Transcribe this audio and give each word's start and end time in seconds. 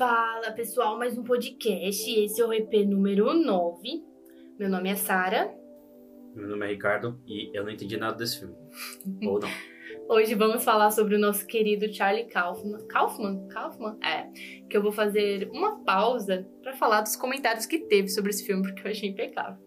Fala 0.00 0.50
pessoal, 0.52 0.96
mais 0.96 1.18
um 1.18 1.22
podcast. 1.22 2.10
Esse 2.10 2.40
é 2.40 2.46
o 2.46 2.54
EP 2.54 2.72
número 2.86 3.34
9. 3.34 4.02
Meu 4.58 4.70
nome 4.70 4.88
é 4.88 4.96
Sara. 4.96 5.54
Meu 6.34 6.48
nome 6.48 6.64
é 6.64 6.70
Ricardo 6.70 7.20
e 7.26 7.54
eu 7.54 7.64
não 7.64 7.70
entendi 7.70 7.98
nada 7.98 8.16
desse 8.16 8.38
filme. 8.38 8.54
Ou 9.28 9.38
não. 9.38 9.48
Hoje 10.08 10.34
vamos 10.34 10.64
falar 10.64 10.90
sobre 10.90 11.16
o 11.16 11.18
nosso 11.18 11.46
querido 11.46 11.92
Charlie 11.92 12.24
Kaufman. 12.24 12.78
Kaufman? 12.86 13.46
Kaufman? 13.48 13.98
É. 14.02 14.26
Que 14.70 14.78
eu 14.78 14.82
vou 14.82 14.90
fazer 14.90 15.50
uma 15.52 15.84
pausa 15.84 16.48
para 16.62 16.72
falar 16.72 17.02
dos 17.02 17.14
comentários 17.14 17.66
que 17.66 17.80
teve 17.80 18.08
sobre 18.08 18.30
esse 18.30 18.46
filme, 18.46 18.62
porque 18.62 18.80
eu 18.80 18.90
achei 18.90 19.10
impecável. 19.10 19.62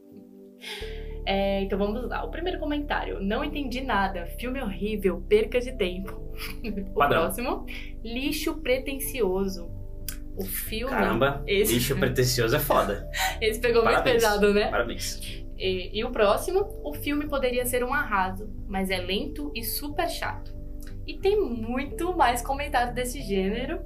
É, 1.27 1.61
então 1.61 1.77
vamos 1.77 2.09
lá. 2.09 2.23
O 2.23 2.31
primeiro 2.31 2.59
comentário. 2.59 3.21
Não 3.21 3.43
entendi 3.43 3.81
nada. 3.81 4.25
Filme 4.39 4.59
horrível. 4.59 5.21
Perca 5.29 5.59
de 5.59 5.77
tempo. 5.77 6.27
o 6.89 6.93
Padrão. 6.95 7.21
próximo. 7.21 7.67
Lixo 8.03 8.59
pretencioso. 8.61 9.82
O 10.35 10.43
filme. 10.43 10.89
Caramba, 10.91 11.43
esse, 11.45 11.73
lixo 11.73 11.95
pretencioso 11.95 12.55
é 12.55 12.59
foda. 12.59 13.09
esse 13.39 13.59
pegou 13.59 13.83
muito 13.83 13.95
Parabéns. 13.95 14.15
pesado, 14.15 14.53
né? 14.53 14.69
Parabéns. 14.69 15.43
E, 15.57 15.91
e 15.93 16.03
o 16.03 16.11
próximo, 16.11 16.81
o 16.83 16.93
filme 16.93 17.27
poderia 17.27 17.65
ser 17.65 17.83
um 17.83 17.93
arraso, 17.93 18.49
mas 18.67 18.89
é 18.89 18.97
lento 18.97 19.51
e 19.55 19.63
super 19.63 20.09
chato. 20.09 20.53
E 21.05 21.17
tem 21.17 21.39
muito 21.39 22.15
mais 22.15 22.41
comentário 22.41 22.93
desse 22.93 23.21
gênero. 23.21 23.79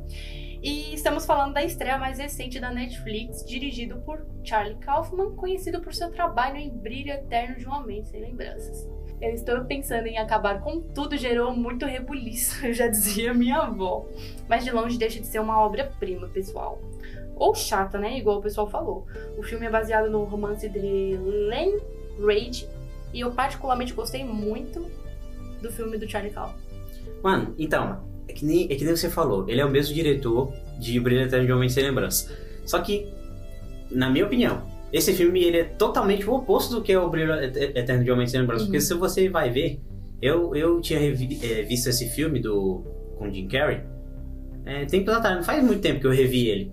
E 0.62 0.94
estamos 0.94 1.26
falando 1.26 1.54
da 1.54 1.64
estreia 1.64 1.98
mais 1.98 2.18
recente 2.18 2.60
da 2.60 2.72
Netflix, 2.72 3.46
dirigido 3.46 3.98
por 4.02 4.26
Charlie 4.44 4.78
Kaufman, 4.80 5.36
conhecido 5.36 5.82
por 5.82 5.94
seu 5.94 6.12
trabalho 6.12 6.58
em 6.58 6.70
Brilho 6.70 7.12
Eterno 7.12 7.58
de 7.58 7.66
uma 7.66 7.86
Mente 7.86 8.10
Sem 8.10 8.22
Lembranças. 8.22 8.88
Eu 9.20 9.32
estou 9.32 9.66
pensando 9.66 10.08
em 10.08 10.18
acabar 10.18 10.62
com 10.62 10.80
tudo, 10.80 11.18
gerou 11.18 11.56
muito 11.56 11.86
rebuliço, 11.86 12.66
eu 12.66 12.74
já 12.74 12.88
dizia 12.88 13.34
minha 13.34 13.58
avó. 13.58 14.06
Mas 14.48 14.64
de 14.64 14.72
longe 14.72 14.98
deixa 14.98 15.20
de 15.20 15.28
ser 15.28 15.40
uma 15.40 15.60
obra-prima, 15.60 16.28
pessoal 16.28 16.80
ou 17.40 17.54
chata, 17.56 17.98
né? 17.98 18.18
Igual 18.18 18.40
o 18.40 18.42
pessoal 18.42 18.70
falou. 18.70 19.06
O 19.38 19.44
filme 19.44 19.66
é 19.66 19.70
baseado 19.70 20.10
no 20.10 20.24
romance 20.24 20.68
de 20.68 20.80
Len 20.80 21.80
Rage 22.20 22.68
e 23.14 23.22
eu 23.22 23.32
particularmente 23.32 23.94
gostei 23.94 24.24
muito 24.24 24.86
do 25.62 25.72
filme 25.72 25.98
do 25.98 26.10
Charlie 26.10 26.34
Kaufman. 26.34 26.60
Mano, 27.24 27.56
então, 27.58 28.04
é 28.28 28.34
que, 28.34 28.46
nem, 28.46 28.66
é 28.66 28.76
que 28.76 28.84
nem 28.84 28.96
você 28.96 29.10
falou, 29.10 29.48
ele 29.48 29.62
é 29.62 29.66
o 29.66 29.70
mesmo 29.70 29.94
diretor 29.94 30.52
de 30.78 31.00
Brilho 31.00 31.22
Eterno 31.22 31.46
de 31.46 31.54
Homem 31.54 31.70
Sem 31.70 31.84
Lembrança. 31.84 32.36
Só 32.66 32.80
que, 32.80 33.12
na 33.90 34.10
minha 34.10 34.26
opinião, 34.26 34.68
esse 34.92 35.14
filme 35.14 35.44
ele 35.44 35.58
é 35.58 35.64
totalmente 35.64 36.28
o 36.30 36.34
oposto 36.34 36.76
do 36.76 36.82
que 36.82 36.92
é 36.94 37.00
o 37.00 37.10
Brilho 37.10 37.34
Et- 37.36 37.78
Eterno 37.78 38.04
de 38.04 38.12
Homem 38.12 38.28
Sem 38.28 38.42
Lembrança. 38.42 38.64
Uhum. 38.64 38.68
Porque 38.70 38.82
se 38.82 38.94
você 38.94 39.30
vai 39.30 39.50
ver, 39.50 39.82
eu, 40.22 40.56
eu 40.56 40.80
tinha 40.82 41.00
revi- 41.00 41.40
eh, 41.44 41.64
visto 41.64 41.88
esse 41.88 42.10
filme 42.10 42.40
do, 42.40 42.84
com 43.18 43.32
Jim 43.32 43.48
Carrey, 43.48 43.82
é, 44.66 44.86
tempos 44.86 45.14
atrás, 45.14 45.36
não 45.36 45.44
faz 45.44 45.64
muito 45.64 45.82
tempo 45.82 46.00
que 46.02 46.08
eu 46.08 46.12
revi 46.12 46.48
ele. 46.48 46.72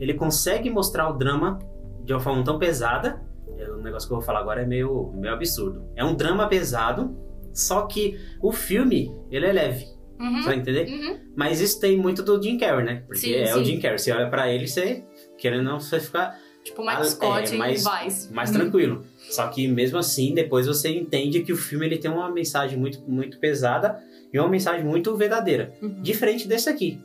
Ele 0.00 0.14
consegue 0.14 0.70
mostrar 0.70 1.08
o 1.08 1.14
drama 1.18 1.58
de 2.04 2.12
uma 2.12 2.20
forma 2.20 2.42
tão 2.44 2.58
pesada. 2.58 3.20
é, 3.56 3.70
O 3.70 3.78
negócio 3.78 4.08
que 4.08 4.14
eu 4.14 4.18
vou 4.18 4.24
falar 4.26 4.40
agora 4.40 4.62
é 4.62 4.66
meio, 4.66 5.12
meio 5.14 5.34
absurdo. 5.34 5.84
É 5.96 6.04
um 6.04 6.14
drama 6.14 6.48
pesado, 6.48 7.16
só 7.52 7.82
que 7.86 8.16
o 8.40 8.52
filme, 8.52 9.12
ele 9.30 9.46
é 9.46 9.52
leve. 9.52 9.86
Uhum. 10.20 10.42
Você 10.42 10.48
vai 10.48 10.56
entender? 10.56 10.88
Uhum. 10.88 11.16
Mas 11.36 11.60
isso 11.60 11.78
tem 11.80 11.96
muito 11.96 12.22
do 12.24 12.42
Jim 12.42 12.58
Carrey, 12.58 12.84
né? 12.84 13.02
Porque 13.06 13.20
Sim, 13.20 13.34
é 13.34 13.46
sim. 13.46 13.60
o 13.60 13.64
Jim 13.64 13.78
Carrey. 13.80 13.98
Você 13.98 14.10
olha 14.12 14.28
pra 14.28 14.52
ele, 14.52 14.66
você, 14.66 15.04
querendo 15.36 15.62
não, 15.64 15.78
você 15.78 16.00
fica 16.00 16.34
Tipo 16.68 16.82
Michael 16.82 17.00
Ah, 17.00 17.04
Scott 17.04 17.54
é, 17.54 17.56
mais- 17.56 17.84
Vice. 18.04 18.32
mais 18.32 18.50
Uhum. 18.50 18.56
tranquilo. 18.56 19.04
Só 19.30 19.46
que 19.48 19.66
mesmo 19.68 19.98
assim, 19.98 20.34
depois 20.34 20.66
você 20.66 20.88
entende 20.90 21.40
que 21.42 21.52
o 21.52 21.56
filme 21.56 21.86
ele 21.86 21.98
tem 21.98 22.10
uma 22.10 22.30
mensagem 22.30 22.78
muito, 22.78 23.00
muito 23.08 23.38
pesada 23.38 23.98
e 24.32 24.38
uma 24.38 24.48
mensagem 24.48 24.84
muito 24.84 25.14
verdadeira. 25.16 25.72
Uhum. 25.82 26.00
Diferente 26.02 26.46
desse 26.46 26.68
aqui. 26.68 27.00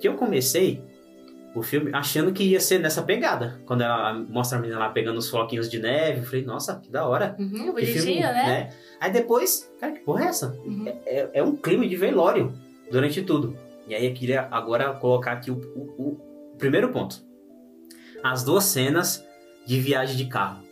Que 0.00 0.06
eu 0.08 0.14
comecei 0.14 0.82
o 1.54 1.62
filme 1.62 1.90
achando 1.94 2.32
que 2.32 2.42
ia 2.44 2.60
ser 2.60 2.78
nessa 2.78 3.02
pegada. 3.02 3.58
Quando 3.64 3.80
ela 3.82 4.12
mostra 4.12 4.58
a 4.58 4.60
menina 4.60 4.78
lá 4.78 4.90
pegando 4.90 5.16
os 5.18 5.30
floquinhos 5.30 5.70
de 5.70 5.78
neve, 5.78 6.20
eu 6.20 6.24
falei, 6.24 6.44
nossa, 6.44 6.78
que 6.78 6.90
da 6.90 7.06
hora. 7.08 7.34
Uhum, 7.38 7.48
Que 7.48 7.56
filme, 7.56 7.72
bonitinho, 7.72 8.20
né? 8.20 8.70
Aí 9.00 9.10
depois, 9.10 9.70
cara, 9.80 9.92
que 9.92 10.00
porra 10.00 10.24
é 10.24 10.28
essa? 10.28 10.48
Uhum. 10.64 10.84
É, 11.06 11.30
é 11.34 11.42
um 11.42 11.56
clima 11.56 11.86
de 11.88 11.96
velório 11.96 12.52
durante 12.90 13.22
tudo. 13.22 13.56
E 13.88 13.94
aí 13.94 14.04
eu 14.06 14.12
queria 14.12 14.42
agora 14.50 14.92
colocar 14.92 15.32
aqui 15.32 15.50
o, 15.50 15.54
o- 15.56 16.20
o 16.54 16.56
primeiro 16.58 16.90
ponto. 16.90 17.24
As 18.22 18.42
duas 18.42 18.64
cenas 18.64 19.24
de 19.66 19.80
viagem 19.80 20.16
de 20.16 20.26
carro. 20.26 20.62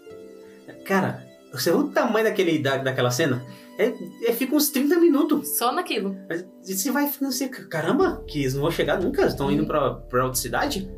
Cara, 0.85 1.25
você 1.53 1.71
viu 1.71 1.81
o 1.81 1.89
tamanho 1.89 2.25
daquele, 2.25 2.59
da, 2.59 2.77
daquela 2.79 3.11
cena? 3.11 3.45
É, 3.79 3.93
é, 4.29 4.33
fica 4.33 4.55
uns 4.55 4.69
30 4.71 4.99
minutos. 4.99 5.57
Só 5.57 5.73
naquilo. 5.73 6.17
Mas 6.29 6.45
Você 6.63 6.91
vai 6.91 7.09
ficando 7.09 7.29
assim, 7.29 7.49
caramba, 7.49 8.23
que 8.27 8.41
eles 8.41 8.55
não 8.55 8.63
vão 8.63 8.71
chegar 8.71 9.01
nunca, 9.01 9.27
estão 9.27 9.51
indo 9.51 9.67
pra, 9.67 9.95
pra 9.95 10.25
outra 10.25 10.41
cidade. 10.41 10.91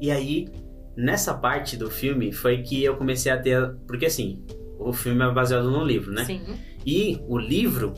E 0.00 0.10
aí, 0.10 0.48
nessa 0.96 1.34
parte 1.34 1.76
do 1.76 1.90
filme, 1.90 2.32
foi 2.32 2.62
que 2.62 2.82
eu 2.82 2.96
comecei 2.96 3.30
a 3.32 3.40
ter. 3.40 3.74
Porque 3.86 4.06
assim, 4.06 4.44
o 4.78 4.92
filme 4.92 5.24
é 5.24 5.30
baseado 5.32 5.70
no 5.70 5.84
livro, 5.84 6.12
né? 6.12 6.24
Sim. 6.24 6.42
E 6.86 7.20
o 7.28 7.38
livro, 7.38 7.94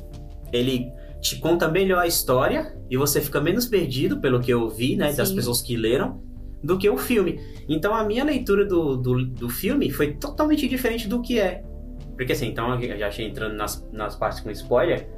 ele 0.52 0.90
te 1.20 1.36
conta 1.36 1.68
melhor 1.68 2.00
a 2.00 2.06
história 2.06 2.76
e 2.90 2.96
você 2.96 3.20
fica 3.20 3.40
menos 3.40 3.66
perdido, 3.66 4.20
pelo 4.20 4.40
que 4.40 4.52
eu 4.52 4.68
vi, 4.68 4.96
né, 4.96 5.12
das 5.12 5.28
Sim. 5.28 5.36
pessoas 5.36 5.62
que 5.62 5.76
leram, 5.76 6.20
do 6.62 6.78
que 6.78 6.88
o 6.88 6.96
filme. 6.96 7.40
Então 7.68 7.94
a 7.94 8.04
minha 8.04 8.24
leitura 8.24 8.64
do, 8.64 8.96
do, 8.96 9.24
do 9.26 9.48
filme 9.48 9.90
foi 9.90 10.14
totalmente 10.14 10.68
diferente 10.68 11.08
do 11.08 11.20
que 11.20 11.40
é. 11.40 11.62
Porque 12.16 12.32
assim, 12.32 12.48
então 12.48 12.80
eu 12.80 12.98
já 12.98 13.08
achei 13.08 13.26
entrando 13.26 13.54
nas, 13.54 13.86
nas 13.92 14.14
partes 14.14 14.40
com 14.40 14.50
spoiler, 14.50 15.08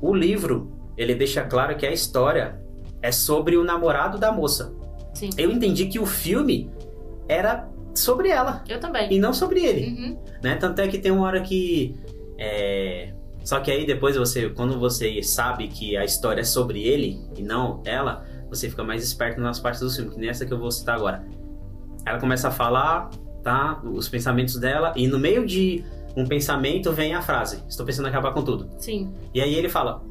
o 0.00 0.14
livro, 0.14 0.70
ele 0.96 1.14
deixa 1.14 1.42
claro 1.42 1.76
que 1.76 1.86
a 1.86 1.92
história 1.92 2.60
é 3.02 3.10
sobre 3.10 3.56
o 3.56 3.64
namorado 3.64 4.18
da 4.18 4.30
moça. 4.32 4.74
Sim. 5.14 5.30
Eu 5.38 5.50
entendi 5.50 5.86
que 5.86 5.98
o 5.98 6.06
filme 6.06 6.70
era 7.28 7.68
sobre 7.94 8.28
ela 8.28 8.62
Eu 8.68 8.80
também. 8.80 9.12
e 9.12 9.18
não 9.18 9.32
sobre 9.32 9.64
ele 9.64 9.86
Uhum. 9.86 10.18
né? 10.42 10.56
Tanto 10.56 10.80
é 10.80 10.88
que 10.88 10.98
tem 10.98 11.10
uma 11.12 11.26
hora 11.26 11.40
que. 11.40 11.94
é, 12.38 13.12
Só 13.44 13.60
que 13.60 13.70
aí 13.70 13.86
depois 13.86 14.16
você, 14.16 14.48
quando 14.50 14.78
você 14.78 15.22
sabe 15.22 15.68
que 15.68 15.96
a 15.96 16.04
história 16.04 16.40
é 16.40 16.44
sobre 16.44 16.82
ele 16.82 17.18
e 17.38 17.42
não 17.42 17.80
ela, 17.84 18.24
você 18.54 18.68
fica 18.68 18.84
mais 18.84 19.02
esperto 19.02 19.40
nas 19.40 19.58
partes 19.58 19.80
do 19.80 19.90
filme, 19.90 20.10
que 20.10 20.18
nem 20.18 20.28
essa 20.28 20.44
que 20.46 20.52
eu 20.52 20.58
vou 20.58 20.70
citar 20.70 20.96
agora. 20.96 21.24
Ela 22.06 22.18
começa 22.18 22.48
a 22.48 22.50
falar, 22.50 23.10
tá? 23.42 23.80
Os 23.84 24.08
pensamentos 24.08 24.56
dela, 24.56 24.92
e 24.96 25.06
no 25.06 25.18
meio 25.18 25.46
de 25.46 25.84
um 26.16 26.26
pensamento 26.26 26.92
vem 26.92 27.14
a 27.14 27.22
frase: 27.22 27.62
Estou 27.68 27.84
pensando 27.84 28.06
em 28.06 28.08
acabar 28.10 28.32
com 28.32 28.42
tudo. 28.42 28.70
Sim. 28.78 29.12
E 29.32 29.40
aí 29.40 29.54
ele 29.54 29.68
fala: 29.68 30.02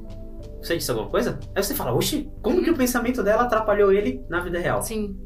Você 0.62 0.78
disse 0.78 0.92
alguma 0.92 1.10
coisa? 1.10 1.40
Aí 1.56 1.64
você 1.64 1.74
fala: 1.74 1.94
Oxi, 1.94 2.30
como 2.42 2.64
que 2.64 2.70
o 2.70 2.76
pensamento 2.76 3.24
dela 3.24 3.44
atrapalhou 3.44 3.92
ele 3.92 4.24
na 4.30 4.40
vida 4.40 4.60
real? 4.60 4.82
Sim. 4.82 5.18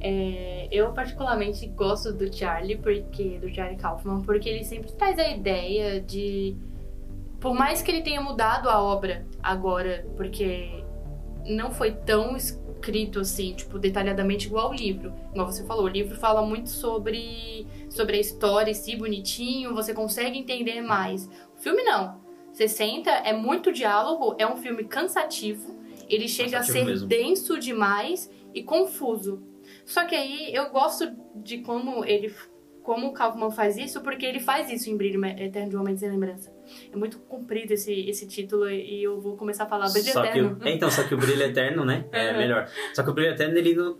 É, 0.00 0.68
eu 0.70 0.92
particularmente 0.92 1.66
gosto 1.68 2.12
do 2.12 2.32
Charlie, 2.34 2.76
porque 2.76 3.38
do 3.38 3.52
Charlie 3.52 3.78
Kaufman, 3.78 4.22
porque 4.22 4.48
ele 4.48 4.64
sempre 4.64 4.92
traz 4.92 5.18
a 5.18 5.28
ideia 5.28 6.00
de. 6.00 6.56
Por 7.40 7.54
mais 7.54 7.82
que 7.82 7.90
ele 7.90 8.02
tenha 8.02 8.20
mudado 8.20 8.68
a 8.68 8.82
obra 8.82 9.26
agora, 9.42 10.06
porque 10.16 10.84
não 11.48 11.70
foi 11.70 11.92
tão 11.92 12.36
escrito 12.36 13.20
assim, 13.20 13.54
tipo, 13.54 13.78
detalhadamente 13.78 14.46
igual 14.46 14.70
o 14.70 14.74
livro. 14.74 15.12
Igual 15.32 15.46
você 15.46 15.64
falou, 15.64 15.84
o 15.84 15.88
livro 15.88 16.16
fala 16.16 16.44
muito 16.44 16.68
sobre, 16.68 17.66
sobre 17.90 18.16
a 18.16 18.20
história 18.20 18.70
em 18.70 18.74
si, 18.74 18.96
bonitinho, 18.96 19.74
você 19.74 19.94
consegue 19.94 20.38
entender 20.38 20.80
mais. 20.80 21.26
O 21.56 21.58
filme 21.58 21.82
não. 21.82 22.20
Você 22.52 22.68
senta, 22.68 23.10
é 23.10 23.32
muito 23.32 23.72
diálogo, 23.72 24.34
é 24.38 24.46
um 24.46 24.56
filme 24.56 24.84
cansativo, 24.84 25.76
ele 26.08 26.26
chega 26.26 26.58
a 26.58 26.60
Cansativo 26.60 26.84
ser 26.84 26.90
mesmo. 26.90 27.06
denso 27.06 27.58
demais 27.58 28.30
e 28.54 28.62
confuso. 28.62 29.42
Só 29.84 30.04
que 30.04 30.14
aí 30.14 30.54
eu 30.54 30.70
gosto 30.70 31.14
de 31.34 31.58
como 31.58 32.04
ele 32.04 32.32
como 32.82 33.08
o 33.08 33.12
Kaufman 33.12 33.50
faz 33.50 33.76
isso, 33.76 34.00
porque 34.00 34.24
ele 34.24 34.38
faz 34.38 34.70
isso 34.70 34.88
em 34.88 34.96
Brilho 34.96 35.22
Eterno 35.24 35.70
de 35.70 35.76
Homem 35.76 35.96
Sem 35.96 36.08
Lembrança. 36.08 36.55
É 36.92 36.96
muito 36.96 37.18
comprido 37.20 37.72
esse, 37.72 37.92
esse 38.08 38.26
título 38.26 38.68
e 38.70 39.02
eu 39.02 39.20
vou 39.20 39.36
começar 39.36 39.64
a 39.64 39.66
falar 39.66 39.90
Brilho 39.90 40.12
Só 40.12 40.22
que, 40.22 40.28
Eterno. 40.28 40.58
o- 40.60 40.64
é, 40.68 40.72
então, 40.72 40.90
só 40.90 41.02
que 41.04 41.14
o 41.14 41.18
brilho 41.18 41.42
eterno, 41.42 41.84
né? 41.84 42.04
É 42.12 42.32
Uhum. 42.32 42.38
melhor. 42.38 42.68
Só 42.94 43.02
que 43.02 43.10
o 43.10 43.12
brilho 43.14 43.30
eterno, 43.32 43.56
ele 43.58 43.74
não, 43.74 43.96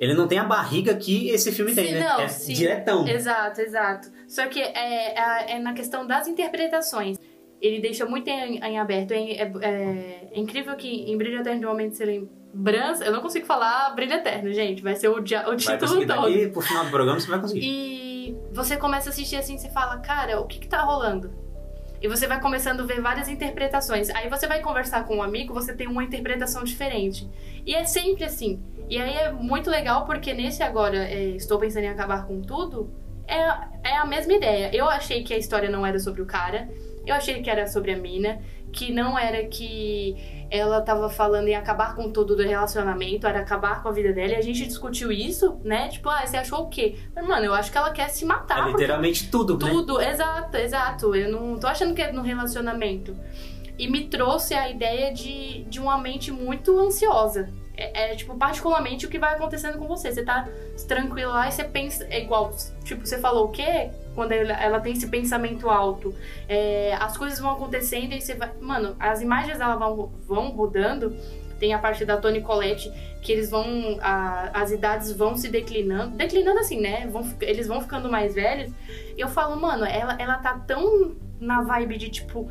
ele 0.00 0.14
não 0.14 0.26
tem 0.28 0.38
a 0.38 0.44
barriga 0.44 0.94
que 0.96 1.28
esse 1.30 1.50
filme 1.52 1.74
tem, 1.74 1.86
Sim, 1.88 1.92
né? 1.94 2.00
não, 2.00 2.20
é 2.20 2.28
sim. 2.28 2.52
diretão. 2.52 3.06
Exato, 3.08 3.60
exato. 3.60 4.08
Só 4.28 4.46
que 4.46 4.60
é, 4.60 5.14
é, 5.18 5.52
é 5.52 5.58
na 5.58 5.72
questão 5.72 6.06
das 6.06 6.26
interpretações. 6.28 7.18
Ele 7.62 7.80
deixa 7.80 8.04
muito 8.04 8.28
em, 8.28 8.58
em 8.58 8.78
aberto. 8.78 9.12
É, 9.12 9.22
é- 9.32 9.52
é- 9.62 10.30
incrível 10.34 10.76
que 10.76 10.88
em 10.88 11.16
Brilho 11.16 11.40
Eterno 11.40 11.60
de 11.60 11.66
um 11.66 11.70
Homem 11.70 11.90
Sem 11.92 12.28
Lembrança... 12.52 13.04
Eu 13.04 13.12
não 13.12 13.20
consigo 13.22 13.46
falar 13.46 13.94
Brilho 13.94 14.12
Eterno, 14.12 14.52
gente. 14.52 14.82
Vai 14.82 14.96
ser 14.96 15.08
o, 15.08 15.18
dia- 15.20 15.42
o 15.42 15.46
Vai 15.50 15.56
título 15.56 15.78
conseguir 15.80 16.06
todo. 16.06 16.20
daqui 16.22 16.48
pro 16.48 16.60
final 16.60 16.84
do 16.84 16.90
programa, 16.90 17.18
você 17.20 17.30
vai 17.30 17.40
conseguir. 17.40 17.64
E 17.64 18.36
você 18.52 18.76
começa 18.76 19.08
a 19.08 19.12
assistir 19.12 19.36
assim, 19.36 19.56
você 19.56 19.70
fala, 19.70 19.96
cara, 19.98 20.40
o 20.40 20.46
que 20.46 20.58
que 20.58 20.68
tá 20.68 20.82
rolando? 20.82 21.32
E 22.04 22.06
você 22.06 22.26
vai 22.26 22.38
começando 22.38 22.80
a 22.80 22.84
ver 22.84 23.00
várias 23.00 23.30
interpretações. 23.30 24.10
Aí 24.10 24.28
você 24.28 24.46
vai 24.46 24.60
conversar 24.60 25.06
com 25.06 25.16
um 25.16 25.22
amigo, 25.22 25.54
você 25.54 25.72
tem 25.72 25.88
uma 25.88 26.04
interpretação 26.04 26.62
diferente. 26.62 27.26
E 27.64 27.74
é 27.74 27.82
sempre 27.84 28.24
assim. 28.24 28.62
E 28.90 29.00
aí 29.00 29.16
é 29.16 29.32
muito 29.32 29.70
legal 29.70 30.04
porque 30.04 30.34
nesse 30.34 30.62
agora, 30.62 30.98
é, 30.98 31.28
estou 31.28 31.58
pensando 31.58 31.84
em 31.84 31.88
acabar 31.88 32.26
com 32.26 32.42
tudo, 32.42 32.92
é, 33.26 33.38
é 33.88 33.96
a 33.96 34.04
mesma 34.04 34.34
ideia. 34.34 34.68
Eu 34.76 34.86
achei 34.86 35.24
que 35.24 35.32
a 35.32 35.38
história 35.38 35.70
não 35.70 35.86
era 35.86 35.98
sobre 35.98 36.20
o 36.20 36.26
cara, 36.26 36.68
eu 37.06 37.14
achei 37.14 37.42
que 37.42 37.48
era 37.48 37.66
sobre 37.66 37.92
a 37.92 37.96
mina, 37.96 38.38
que 38.74 38.92
não 38.92 39.16
era 39.16 39.44
que 39.44 40.16
ela 40.50 40.80
tava 40.80 41.08
falando 41.08 41.48
em 41.48 41.54
acabar 41.54 41.94
com 41.94 42.10
tudo 42.10 42.36
do 42.36 42.42
relacionamento, 42.42 43.26
era 43.26 43.40
acabar 43.40 43.82
com 43.82 43.88
a 43.88 43.92
vida 43.92 44.12
dela. 44.12 44.32
E 44.32 44.36
a 44.36 44.42
gente 44.42 44.66
discutiu 44.66 45.10
isso, 45.10 45.58
né? 45.64 45.88
Tipo, 45.88 46.10
ah, 46.10 46.26
você 46.26 46.36
achou 46.36 46.62
o 46.62 46.68
quê? 46.68 46.96
Mas, 47.14 47.26
mano, 47.26 47.46
eu 47.46 47.54
acho 47.54 47.70
que 47.70 47.78
ela 47.78 47.90
quer 47.90 48.08
se 48.08 48.24
matar. 48.24 48.68
É 48.68 48.70
literalmente 48.72 49.30
tudo, 49.30 49.56
né? 49.56 49.70
tudo, 49.70 50.00
exato, 50.00 50.56
exato. 50.56 51.14
Eu 51.14 51.30
não 51.30 51.58
tô 51.58 51.66
achando 51.66 51.94
que 51.94 52.02
é 52.02 52.12
no 52.12 52.22
relacionamento. 52.22 53.16
E 53.78 53.88
me 53.88 54.04
trouxe 54.08 54.54
a 54.54 54.68
ideia 54.68 55.12
de, 55.12 55.64
de 55.64 55.80
uma 55.80 55.98
mente 55.98 56.30
muito 56.30 56.78
ansiosa. 56.78 57.48
É, 57.76 58.12
é, 58.12 58.14
tipo, 58.16 58.36
particularmente 58.36 59.04
o 59.04 59.08
que 59.08 59.18
vai 59.18 59.34
acontecendo 59.34 59.78
com 59.78 59.86
você. 59.88 60.12
Você 60.12 60.24
tá 60.24 60.48
tranquilo 60.86 61.32
lá 61.32 61.48
e 61.48 61.52
você 61.52 61.64
pensa. 61.64 62.06
É 62.08 62.20
igual, 62.22 62.54
tipo, 62.84 63.04
você 63.04 63.18
falou 63.18 63.46
o 63.46 63.48
quê? 63.50 63.90
Quando 64.14 64.32
ela, 64.32 64.52
ela 64.52 64.80
tem 64.80 64.92
esse 64.92 65.08
pensamento 65.08 65.68
alto. 65.68 66.14
É, 66.48 66.94
as 67.00 67.16
coisas 67.16 67.38
vão 67.40 67.50
acontecendo 67.50 68.12
e 68.12 68.20
você 68.20 68.34
vai. 68.34 68.52
Mano, 68.60 68.94
as 69.00 69.20
imagens 69.20 69.60
ela 69.60 69.74
vão, 69.76 70.12
vão 70.26 70.50
rodando. 70.50 71.16
Tem 71.58 71.72
a 71.72 71.78
parte 71.78 72.04
da 72.04 72.16
Toni 72.16 72.40
Collette 72.42 72.92
que 73.22 73.32
eles 73.32 73.50
vão. 73.50 73.98
a- 74.00 74.50
as 74.54 74.70
idades 74.70 75.10
vão 75.12 75.36
se 75.36 75.48
declinando. 75.48 76.16
Declinando 76.16 76.60
assim, 76.60 76.80
né? 76.80 77.06
Vão, 77.08 77.28
eles 77.40 77.66
vão 77.66 77.80
ficando 77.80 78.08
mais 78.08 78.34
velhos. 78.34 78.72
Eu 79.18 79.28
falo, 79.28 79.60
mano, 79.60 79.84
ela, 79.84 80.16
ela 80.20 80.34
tá 80.38 80.56
tão 80.66 81.16
na 81.40 81.62
vibe 81.62 81.98
de 81.98 82.08
tipo. 82.10 82.48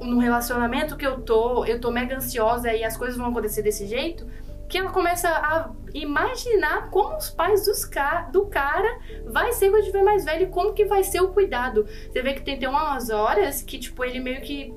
No 0.00 0.18
relacionamento 0.18 0.94
que 0.96 1.06
eu 1.06 1.22
tô, 1.22 1.64
eu 1.64 1.80
tô 1.80 1.90
mega 1.90 2.16
ansiosa 2.16 2.70
e 2.74 2.84
as 2.84 2.98
coisas 2.98 3.16
vão 3.16 3.28
acontecer 3.28 3.62
desse 3.62 3.86
jeito, 3.86 4.26
que 4.68 4.78
ela 4.78 4.90
começa 4.90 5.28
a 5.28 5.70
imaginar 5.94 6.90
como 6.90 7.16
os 7.16 7.30
pais 7.30 7.64
dos 7.66 7.84
ca 7.84 8.22
do 8.32 8.46
cara 8.46 8.98
vai 9.26 9.52
ser 9.52 9.70
quando 9.70 9.84
tiver 9.84 10.02
mais 10.02 10.24
velho 10.24 10.48
como 10.48 10.72
que 10.74 10.84
vai 10.84 11.02
ser 11.04 11.20
o 11.20 11.28
cuidado. 11.28 11.86
Você 12.10 12.22
vê 12.22 12.34
que 12.34 12.42
tem, 12.42 12.58
tem 12.58 12.68
umas 12.68 13.10
horas 13.10 13.62
que, 13.62 13.78
tipo, 13.78 14.04
ele 14.04 14.20
meio 14.20 14.40
que 14.42 14.72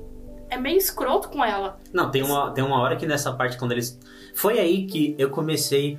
é 0.50 0.58
meio 0.58 0.78
escroto 0.78 1.30
com 1.30 1.44
ela. 1.44 1.78
Não, 1.94 2.10
tem 2.10 2.24
uma, 2.24 2.52
tem 2.52 2.64
uma 2.64 2.80
hora 2.82 2.96
que 2.96 3.06
nessa 3.06 3.32
parte, 3.34 3.58
quando 3.58 3.72
eles. 3.72 4.00
Foi 4.36 4.60
aí 4.60 4.86
que 4.86 5.16
eu 5.18 5.30
comecei. 5.30 5.98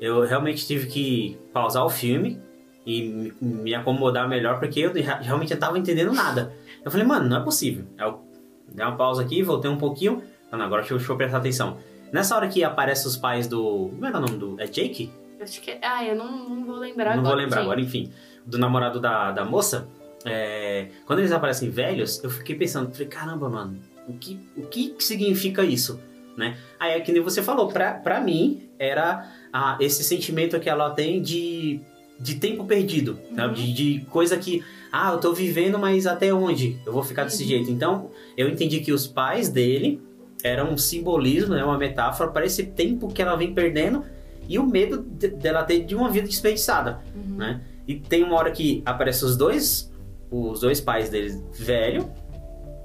Eu 0.00 0.22
realmente 0.26 0.66
tive 0.66 0.86
que 0.86 1.38
pausar 1.52 1.84
o 1.84 1.88
filme 1.90 2.40
e 2.86 3.32
me, 3.40 3.74
acomodar 3.74 4.28
melhor, 4.28 4.58
porque 4.58 4.80
eu 4.80 4.92
rea- 4.92 5.18
realmente 5.20 5.52
não 5.52 5.60
tava 5.60 5.78
entendendo 5.78 6.12
nada. 6.12 6.52
Eu 6.84 6.90
falei, 6.90 7.06
mano, 7.06 7.28
não 7.28 7.38
é 7.38 7.44
possível. 7.44 7.84
Eu 7.98 8.20
dei 8.68 8.84
uma 8.84 8.96
pausa 8.96 9.22
aqui, 9.22 9.42
voltei 9.42 9.70
um 9.70 9.78
pouquinho. 9.78 10.22
Mano, 10.50 10.64
agora 10.64 10.82
deixa 10.82 10.94
eu, 10.94 10.98
deixa 10.98 11.12
eu 11.12 11.16
prestar 11.16 11.38
atenção. 11.38 11.78
Nessa 12.12 12.36
hora 12.36 12.48
que 12.48 12.62
aparecem 12.62 13.06
os 13.06 13.16
pais 13.16 13.46
do. 13.46 13.88
Como 13.90 14.06
é 14.06 14.10
é 14.10 14.16
o 14.16 14.20
nome 14.20 14.36
do. 14.38 14.60
É 14.60 14.66
Jake? 14.66 15.10
Acho 15.40 15.60
que. 15.60 15.76
Ah, 15.82 16.04
eu 16.04 16.14
não, 16.16 16.48
não 16.48 16.64
vou 16.64 16.76
lembrar 16.76 17.16
não 17.16 17.20
agora. 17.20 17.28
vou 17.28 17.36
lembrar 17.36 17.56
gente. 17.58 17.64
agora, 17.66 17.80
enfim. 17.80 18.10
Do 18.46 18.58
namorado 18.58 19.00
da, 19.00 19.32
da 19.32 19.44
moça. 19.44 19.88
é, 20.24 20.88
quando 21.06 21.18
eles 21.20 21.32
aparecem 21.32 21.68
velhos, 21.70 22.22
eu 22.24 22.30
fiquei 22.30 22.54
pensando, 22.56 22.90
falei, 22.92 23.08
caramba, 23.08 23.48
mano, 23.48 23.78
o 24.08 24.14
que, 24.14 24.38
o 24.56 24.62
que 24.62 24.94
significa 24.98 25.62
isso? 25.64 26.00
Né? 26.36 26.56
Aí 26.80 26.92
é 26.92 27.00
que 27.00 27.12
nem 27.12 27.22
você 27.22 27.42
falou, 27.42 27.68
pra, 27.68 27.92
pra 27.94 28.20
mim 28.20 28.68
era 28.78 29.30
ah, 29.52 29.76
esse 29.80 30.02
sentimento 30.02 30.58
que 30.58 30.68
ela 30.68 30.90
tem 30.90 31.20
de, 31.22 31.80
de 32.18 32.34
tempo 32.36 32.64
perdido? 32.64 33.18
Uhum. 33.30 33.52
De, 33.52 33.72
de 33.72 34.00
coisa 34.10 34.36
que, 34.38 34.64
ah, 34.90 35.12
eu 35.12 35.18
tô 35.18 35.32
vivendo, 35.32 35.78
mas 35.78 36.06
até 36.06 36.32
onde 36.34 36.78
eu 36.86 36.92
vou 36.92 37.02
ficar 37.04 37.24
desse 37.24 37.42
Uhum. 37.42 37.48
jeito? 37.48 37.70
Então, 37.70 38.10
eu 38.36 38.48
entendi 38.48 38.80
que 38.80 38.92
os 38.92 39.06
pais 39.06 39.48
dele 39.48 40.00
eram 40.44 40.70
um 40.72 40.76
simbolismo, 40.78 41.54
né, 41.54 41.64
uma 41.64 41.78
metáfora 41.78 42.30
para 42.30 42.44
esse 42.44 42.62
tempo 42.64 43.08
que 43.08 43.22
ela 43.22 43.34
vem 43.34 43.54
perdendo 43.54 44.04
e 44.46 44.58
o 44.58 44.66
medo 44.66 44.98
de- 45.02 45.28
dela 45.28 45.62
ter 45.64 45.80
de 45.84 45.96
uma 45.96 46.10
vida 46.10 46.28
desperdiçada, 46.28 47.00
Uhum. 47.16 47.36
né? 47.38 47.60
E 47.88 47.94
tem 47.96 48.22
uma 48.22 48.36
hora 48.36 48.50
que 48.50 48.82
aparecem 48.84 49.26
os 49.26 49.36
dois, 49.38 49.90
os 50.30 50.60
dois 50.60 50.80
pais 50.82 51.08
deles 51.08 51.42
velho. 51.58 52.10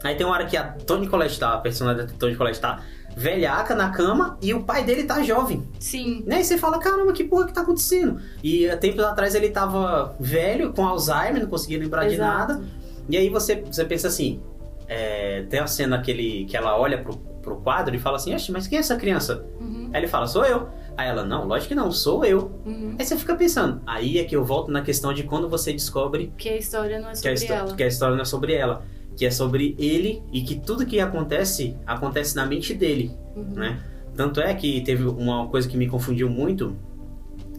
Aí 0.03 0.15
tem 0.15 0.25
uma 0.25 0.33
hora 0.35 0.45
que 0.45 0.55
a 0.55 0.63
Toni 0.63 1.07
Collette 1.07 1.37
tá, 1.37 1.53
a 1.53 1.57
personagem 1.57 2.05
da 2.05 2.13
Toni 2.13 2.35
Collette 2.35 2.59
tá 2.61 2.81
velhaca 3.17 3.75
na 3.75 3.89
cama 3.89 4.37
e 4.41 4.53
o 4.53 4.63
pai 4.63 4.85
dele 4.85 5.03
tá 5.03 5.21
jovem. 5.21 5.67
Sim. 5.79 6.23
Né? 6.25 6.39
E 6.39 6.43
você 6.45 6.57
fala, 6.57 6.79
caramba, 6.79 7.11
que 7.11 7.25
porra 7.25 7.45
que 7.47 7.53
tá 7.53 7.61
acontecendo? 7.61 8.21
E 8.41 8.69
há 8.69 8.77
tempos 8.77 9.03
atrás 9.03 9.35
ele 9.35 9.49
tava 9.49 10.15
velho, 10.19 10.71
com 10.71 10.85
Alzheimer, 10.87 11.41
não 11.41 11.49
conseguia 11.49 11.77
lembrar 11.79 12.07
de 12.07 12.13
Exato. 12.15 12.53
nada. 12.53 12.63
E 13.09 13.17
aí 13.17 13.27
você, 13.29 13.55
você 13.61 13.83
pensa 13.83 14.07
assim, 14.07 14.39
é, 14.87 15.43
tem 15.49 15.59
a 15.59 15.67
cena 15.67 16.01
que, 16.01 16.11
ele, 16.11 16.45
que 16.45 16.55
ela 16.55 16.77
olha 16.79 16.97
pro, 16.99 17.17
pro 17.49 17.57
quadro 17.61 17.95
e 17.95 17.99
fala 17.99 18.17
assim, 18.17 18.33
Oxe, 18.33 18.51
mas 18.51 18.67
quem 18.67 18.77
é 18.77 18.79
essa 18.81 18.95
criança? 18.95 19.43
Uhum. 19.59 19.89
Aí 19.93 19.99
ele 20.01 20.07
fala, 20.07 20.27
sou 20.27 20.45
eu. 20.45 20.67
Aí 20.95 21.07
ela, 21.07 21.23
não, 21.23 21.45
lógico 21.47 21.69
que 21.69 21.75
não, 21.75 21.91
sou 21.91 22.23
eu. 22.25 22.51
Uhum. 22.65 22.95
Aí 22.99 23.05
você 23.05 23.17
fica 23.17 23.35
pensando, 23.35 23.81
aí 23.87 24.19
é 24.19 24.23
que 24.23 24.35
eu 24.35 24.43
volto 24.43 24.69
na 24.71 24.81
questão 24.81 25.13
de 25.13 25.23
quando 25.23 25.47
você 25.49 25.71
descobre 25.71 26.31
Que 26.37 26.49
a 26.49 26.57
história 26.57 26.99
não 26.99 27.07
é 27.09 27.11
que 27.11 27.17
sobre 27.17 27.33
histó- 27.33 27.53
ela. 27.53 27.75
que 27.75 27.83
a 27.83 27.87
história 27.87 28.15
não 28.15 28.21
é 28.21 28.25
sobre 28.25 28.53
ela, 28.53 28.83
que 29.15 29.25
é 29.25 29.31
sobre 29.31 29.75
ele 29.79 30.21
e 30.31 30.41
que 30.41 30.55
tudo 30.55 30.85
que 30.85 30.99
acontece, 30.99 31.75
acontece 31.87 32.35
na 32.35 32.45
mente 32.45 32.73
dele, 32.73 33.11
Uhum. 33.35 33.43
né? 33.55 33.79
Tanto 34.15 34.41
é 34.41 34.53
que 34.53 34.81
teve 34.81 35.05
uma 35.05 35.47
coisa 35.47 35.67
que 35.67 35.77
me 35.77 35.87
confundiu 35.87 36.29
muito, 36.29 36.75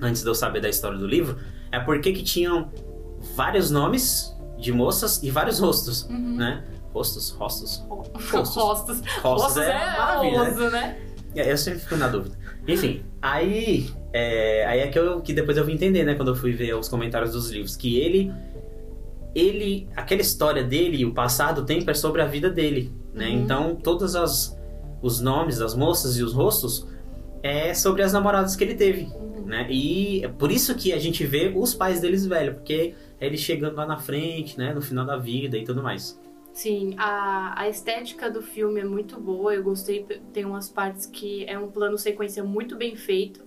antes 0.00 0.22
de 0.22 0.28
eu 0.28 0.34
saber 0.34 0.60
da 0.60 0.68
história 0.68 0.98
do 0.98 1.06
livro, 1.06 1.36
é 1.72 1.78
porque 1.80 2.12
que 2.12 2.22
tinham 2.22 2.68
vários 3.34 3.70
nomes 3.70 4.34
de 4.58 4.70
moças 4.72 5.22
e 5.22 5.30
vários 5.30 5.58
rostos, 5.58 6.02
Uhum. 6.10 6.36
né? 6.36 6.64
Rostos, 6.92 7.30
rostos, 7.38 7.84
Rostos. 8.30 8.54
Rostos. 8.54 9.02
Rostos 9.22 9.56
é, 9.56 9.70
é, 9.70 9.98
maravilha, 9.98 10.50
né? 10.50 10.70
né? 10.70 10.96
É, 11.36 11.52
Eu 11.52 11.56
sempre 11.56 11.80
fico 11.80 11.96
na 11.96 12.08
dúvida. 12.08 12.36
Enfim, 12.66 13.02
aí 13.22 13.90
é, 14.12 14.66
aí 14.66 14.80
é 14.80 14.88
que, 14.88 14.98
eu, 14.98 15.20
que 15.20 15.32
depois 15.32 15.56
eu 15.56 15.64
vim 15.64 15.74
entender, 15.74 16.04
né? 16.04 16.14
Quando 16.14 16.28
eu 16.28 16.34
fui 16.34 16.52
ver 16.52 16.74
os 16.74 16.88
comentários 16.88 17.32
dos 17.32 17.50
livros, 17.50 17.76
que 17.76 17.98
ele, 17.98 18.32
ele, 19.34 19.88
aquela 19.94 20.20
história 20.20 20.64
dele, 20.64 21.04
o 21.04 21.12
passado, 21.14 21.60
o 21.60 21.64
tempo 21.64 21.90
é 21.90 21.94
sobre 21.94 22.20
a 22.20 22.26
vida 22.26 22.50
dele, 22.50 22.92
né? 23.14 23.28
Uhum. 23.28 23.42
Então, 23.42 23.76
todos 23.76 24.16
as, 24.16 24.58
os 25.00 25.20
nomes 25.20 25.58
das 25.58 25.74
moças 25.74 26.16
e 26.16 26.22
os 26.22 26.32
rostos 26.32 26.86
é 27.42 27.72
sobre 27.72 28.02
as 28.02 28.12
namoradas 28.12 28.56
que 28.56 28.64
ele 28.64 28.74
teve, 28.74 29.04
Uhum. 29.04 29.46
né? 29.46 29.66
E 29.70 30.24
é 30.24 30.28
por 30.28 30.50
isso 30.50 30.74
que 30.74 30.92
a 30.92 30.98
gente 30.98 31.24
vê 31.24 31.52
os 31.54 31.74
pais 31.74 32.00
deles 32.00 32.26
velhos, 32.26 32.56
porque 32.56 32.94
é 33.20 33.26
ele 33.26 33.36
chegando 33.36 33.76
lá 33.76 33.86
na 33.86 33.98
frente, 33.98 34.58
né? 34.58 34.74
No 34.74 34.82
final 34.82 35.06
da 35.06 35.16
vida 35.16 35.56
e 35.56 35.64
tudo 35.64 35.82
mais. 35.82 36.18
Sim, 36.60 36.94
a, 36.98 37.58
a 37.58 37.70
estética 37.70 38.30
do 38.30 38.42
filme 38.42 38.80
é 38.80 38.84
muito 38.84 39.18
boa. 39.18 39.54
Eu 39.54 39.62
gostei, 39.62 40.04
tem 40.30 40.44
umas 40.44 40.68
partes 40.68 41.06
que 41.06 41.42
é 41.46 41.58
um 41.58 41.70
plano 41.70 41.96
sequência 41.96 42.44
muito 42.44 42.76
bem 42.76 42.94
feito. 42.96 43.42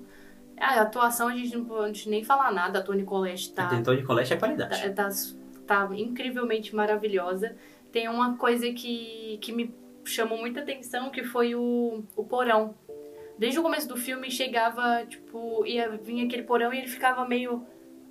Ah, 0.58 0.80
a 0.80 0.82
atuação 0.82 1.28
a 1.28 1.36
gente 1.36 1.56
não 1.56 1.64
pode 1.64 2.10
nem 2.10 2.24
falar 2.24 2.52
nada. 2.52 2.80
A 2.80 2.82
Toni 2.82 3.04
Collette 3.04 3.54
tá, 3.54 3.68
Tentou 3.68 3.96
de 3.96 4.02
colete 4.02 4.34
é 4.34 4.36
qualidade. 4.36 4.90
tá, 4.96 5.10
tá, 5.68 5.88
tá 5.88 5.96
incrivelmente 5.96 6.76
maravilhosa. 6.76 7.56
Tem 7.92 8.10
uma 8.10 8.36
coisa 8.36 8.74
que, 8.74 9.38
que 9.40 9.52
me 9.52 9.72
chamou 10.04 10.40
muita 10.40 10.62
atenção 10.62 11.12
que 11.12 11.24
foi 11.24 11.54
o, 11.54 12.04
o 12.16 12.24
porão. 12.24 12.74
Desde 13.38 13.60
o 13.60 13.62
começo 13.62 13.88
do 13.88 13.96
filme 13.96 14.32
chegava, 14.32 15.06
tipo, 15.06 15.64
ia 15.68 15.88
vinha 15.98 16.26
aquele 16.26 16.42
porão 16.42 16.74
e 16.74 16.80
ele 16.80 16.88
ficava 16.88 17.28
meio 17.28 17.64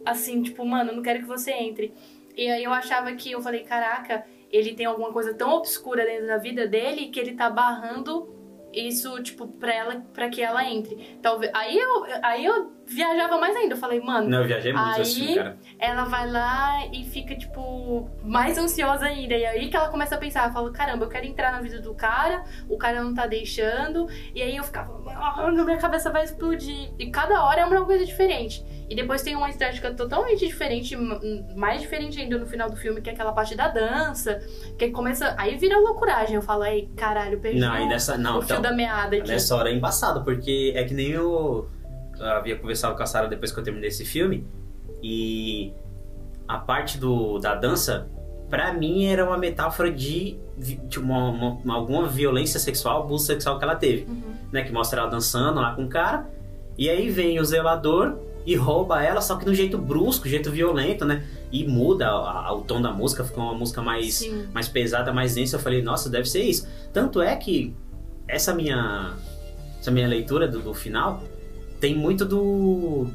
assim, 0.05 0.45
tipo, 0.45 0.65
mano, 0.65 0.93
não 0.93 1.03
quero 1.03 1.19
que 1.19 1.27
você 1.27 1.51
entre. 1.51 1.93
E 2.37 2.49
aí 2.49 2.63
eu 2.63 2.73
achava 2.73 3.13
que, 3.15 3.33
eu 3.33 3.43
falei, 3.43 3.65
caraca, 3.65 4.25
ele 4.53 4.75
tem 4.75 4.87
alguma 4.87 5.13
coisa 5.13 5.33
tão 5.33 5.51
obscura 5.55 6.05
dentro 6.05 6.27
da 6.27 6.37
vida 6.37 6.67
dele 6.67 7.09
que 7.09 7.19
ele 7.19 7.35
tá 7.35 7.49
barrando 7.49 8.29
isso, 8.73 9.23
tipo, 9.23 9.47
pra 9.47 9.75
ela, 9.75 10.07
para 10.13 10.29
que 10.29 10.43
ela 10.43 10.65
entre. 10.69 11.19
Talvez, 11.21 11.51
aí 11.55 11.77
eu, 11.79 12.05
aí 12.23 12.45
eu 12.45 12.73
viajava 12.87 13.39
mais 13.39 13.57
ainda. 13.57 13.75
Eu 13.75 13.79
falei, 13.79 14.01
mano, 14.01 14.29
Não, 14.29 14.41
eu 14.41 14.47
viajei 14.47 14.73
muito 14.73 14.87
Aí- 15.01 15.05
filme, 15.05 15.35
cara. 15.37 15.57
ela 15.79 16.05
vai 16.05 16.31
lá 16.31 16.87
e 16.93 17.05
fica, 17.05 17.35
tipo, 17.37 18.09
mais 18.23 18.59
ansiosa 18.59 19.07
ainda. 19.07 19.35
E 19.35 19.45
aí 19.47 19.69
que 19.69 19.77
ela 19.77 19.89
começa 19.89 20.15
a 20.15 20.19
pensar, 20.19 20.45
ela 20.45 20.53
fala, 20.53 20.71
caramba, 20.73 21.05
eu 21.05 21.09
quero 21.09 21.27
entrar 21.27 21.53
na 21.53 21.61
vida 21.61 21.81
do 21.81 21.95
cara, 21.95 22.45
o 22.69 22.77
cara 22.77 23.03
não 23.03 23.15
tá 23.15 23.27
deixando. 23.27 24.07
E 24.35 24.43
aí 24.43 24.57
eu 24.57 24.65
ficava, 24.65 24.93
"Ah, 25.11 25.51
minha 25.51 25.79
cabeça 25.79 26.11
vai 26.11 26.25
explodir. 26.25 26.91
E 26.99 27.11
cada 27.11 27.43
hora 27.45 27.61
é 27.63 27.65
uma 27.65 27.85
coisa 27.85 28.05
diferente. 28.05 28.65
E 28.89 28.95
depois 28.95 29.23
tem 29.23 29.35
uma 29.35 29.49
estética 29.49 29.95
totalmente 29.95 30.41
diferente, 30.47 30.95
mais 31.57 31.81
diferente 31.81 32.21
ainda 32.21 32.37
no 32.37 32.47
final 32.47 32.69
do 32.69 32.77
filme, 32.77 33.01
que 33.01 33.09
é 33.09 33.13
aquela 33.15 33.33
parte 33.33 33.55
da 33.57 33.69
dança, 33.69 34.39
que 34.79 34.91
começa. 34.91 35.35
Aí 35.39 35.57
vira 35.57 35.79
loucuragem. 35.79 36.35
Eu 36.37 36.43
falo, 36.43 36.63
aí, 36.63 36.89
caralho, 36.95 37.41
perdi 37.41 37.59
Não, 37.61 37.79
e 37.79 37.83
o- 37.85 37.89
nessa. 37.89 38.19
Não, 38.19 38.39
o 38.39 38.43
fio 38.43 38.59
então, 38.59 38.61
da 38.63 38.73
meada 38.77 39.17
aqui. 39.17 39.29
Nessa 39.29 39.57
hora 39.57 39.71
é 39.71 39.75
embaçado, 39.75 40.23
porque 40.25 40.73
é 40.77 40.85
que 40.85 40.93
nem 40.93 41.09
eu, 41.09 41.71
eu 41.82 41.82
havia 42.23 42.57
conversado 42.57 42.97
com 42.97 43.03
a 43.03 43.07
Sarah 43.07 43.27
depois 43.29 43.51
que 43.53 43.59
eu 43.59 43.65
terminei 43.65 43.89
esse 43.89 44.05
filme. 44.05 44.47
E 45.03 45.73
a 46.47 46.59
parte 46.59 46.99
do, 46.99 47.39
da 47.39 47.55
dança, 47.55 48.09
pra 48.49 48.73
mim, 48.73 49.05
era 49.07 49.25
uma 49.25 49.37
metáfora 49.39 49.91
de, 49.91 50.39
de 50.89 50.99
uma, 50.99 51.31
uma- 51.31 51.51
uma- 51.65 51.75
alguma 51.75 52.07
violência 52.09 52.61
sexual, 52.61 53.03
abuso 53.03 53.25
sexual 53.27 53.59
que 53.59 53.65
ela 53.65 53.77
teve. 53.77 54.05
Uhum. 54.09 54.33
Né, 54.53 54.63
que 54.63 54.73
mostra 54.73 55.01
ela 55.01 55.11
dançando 55.11 55.61
lá 55.61 55.75
com 55.75 55.85
o 55.85 55.89
cara. 55.89 56.29
E 56.77 56.89
aí 56.91 57.09
vem 57.11 57.41
o 57.41 57.45
zelador 57.45 58.19
e 58.45 58.55
rouba 58.55 59.03
ela, 59.03 59.21
só 59.21 59.37
que 59.37 59.45
de 59.45 59.51
um 59.51 59.55
jeito 59.55 59.79
brusco, 59.79 60.29
jeito 60.29 60.51
violento, 60.51 61.05
né? 61.05 61.25
E 61.51 61.65
muda 61.67 62.09
a- 62.09 62.49
a- 62.49 62.53
o 62.55 62.61
tom 62.63 62.83
da 62.83 62.91
música, 62.93 63.25
fica 63.25 63.41
uma 63.41 63.55
música 63.55 63.81
mais 63.81 64.15
Sim. 64.15 64.47
mais 64.53 64.69
pesada, 64.69 65.13
mais 65.13 65.35
densa, 65.35 65.57
eu 65.57 65.61
falei, 65.61 65.81
nossa, 65.83 66.11
deve 66.11 66.29
ser 66.29 66.43
isso. 66.43 66.67
Tanto 66.93 67.23
é 67.23 67.35
que 67.37 67.75
essa 68.29 68.55
minha 68.55 69.15
essa 69.81 69.91
minha 69.91 70.07
leitura 70.09 70.47
do, 70.47 70.61
do 70.61 70.75
final 70.75 71.23
tem 71.83 71.95
muito 71.95 72.25
do 72.25 73.09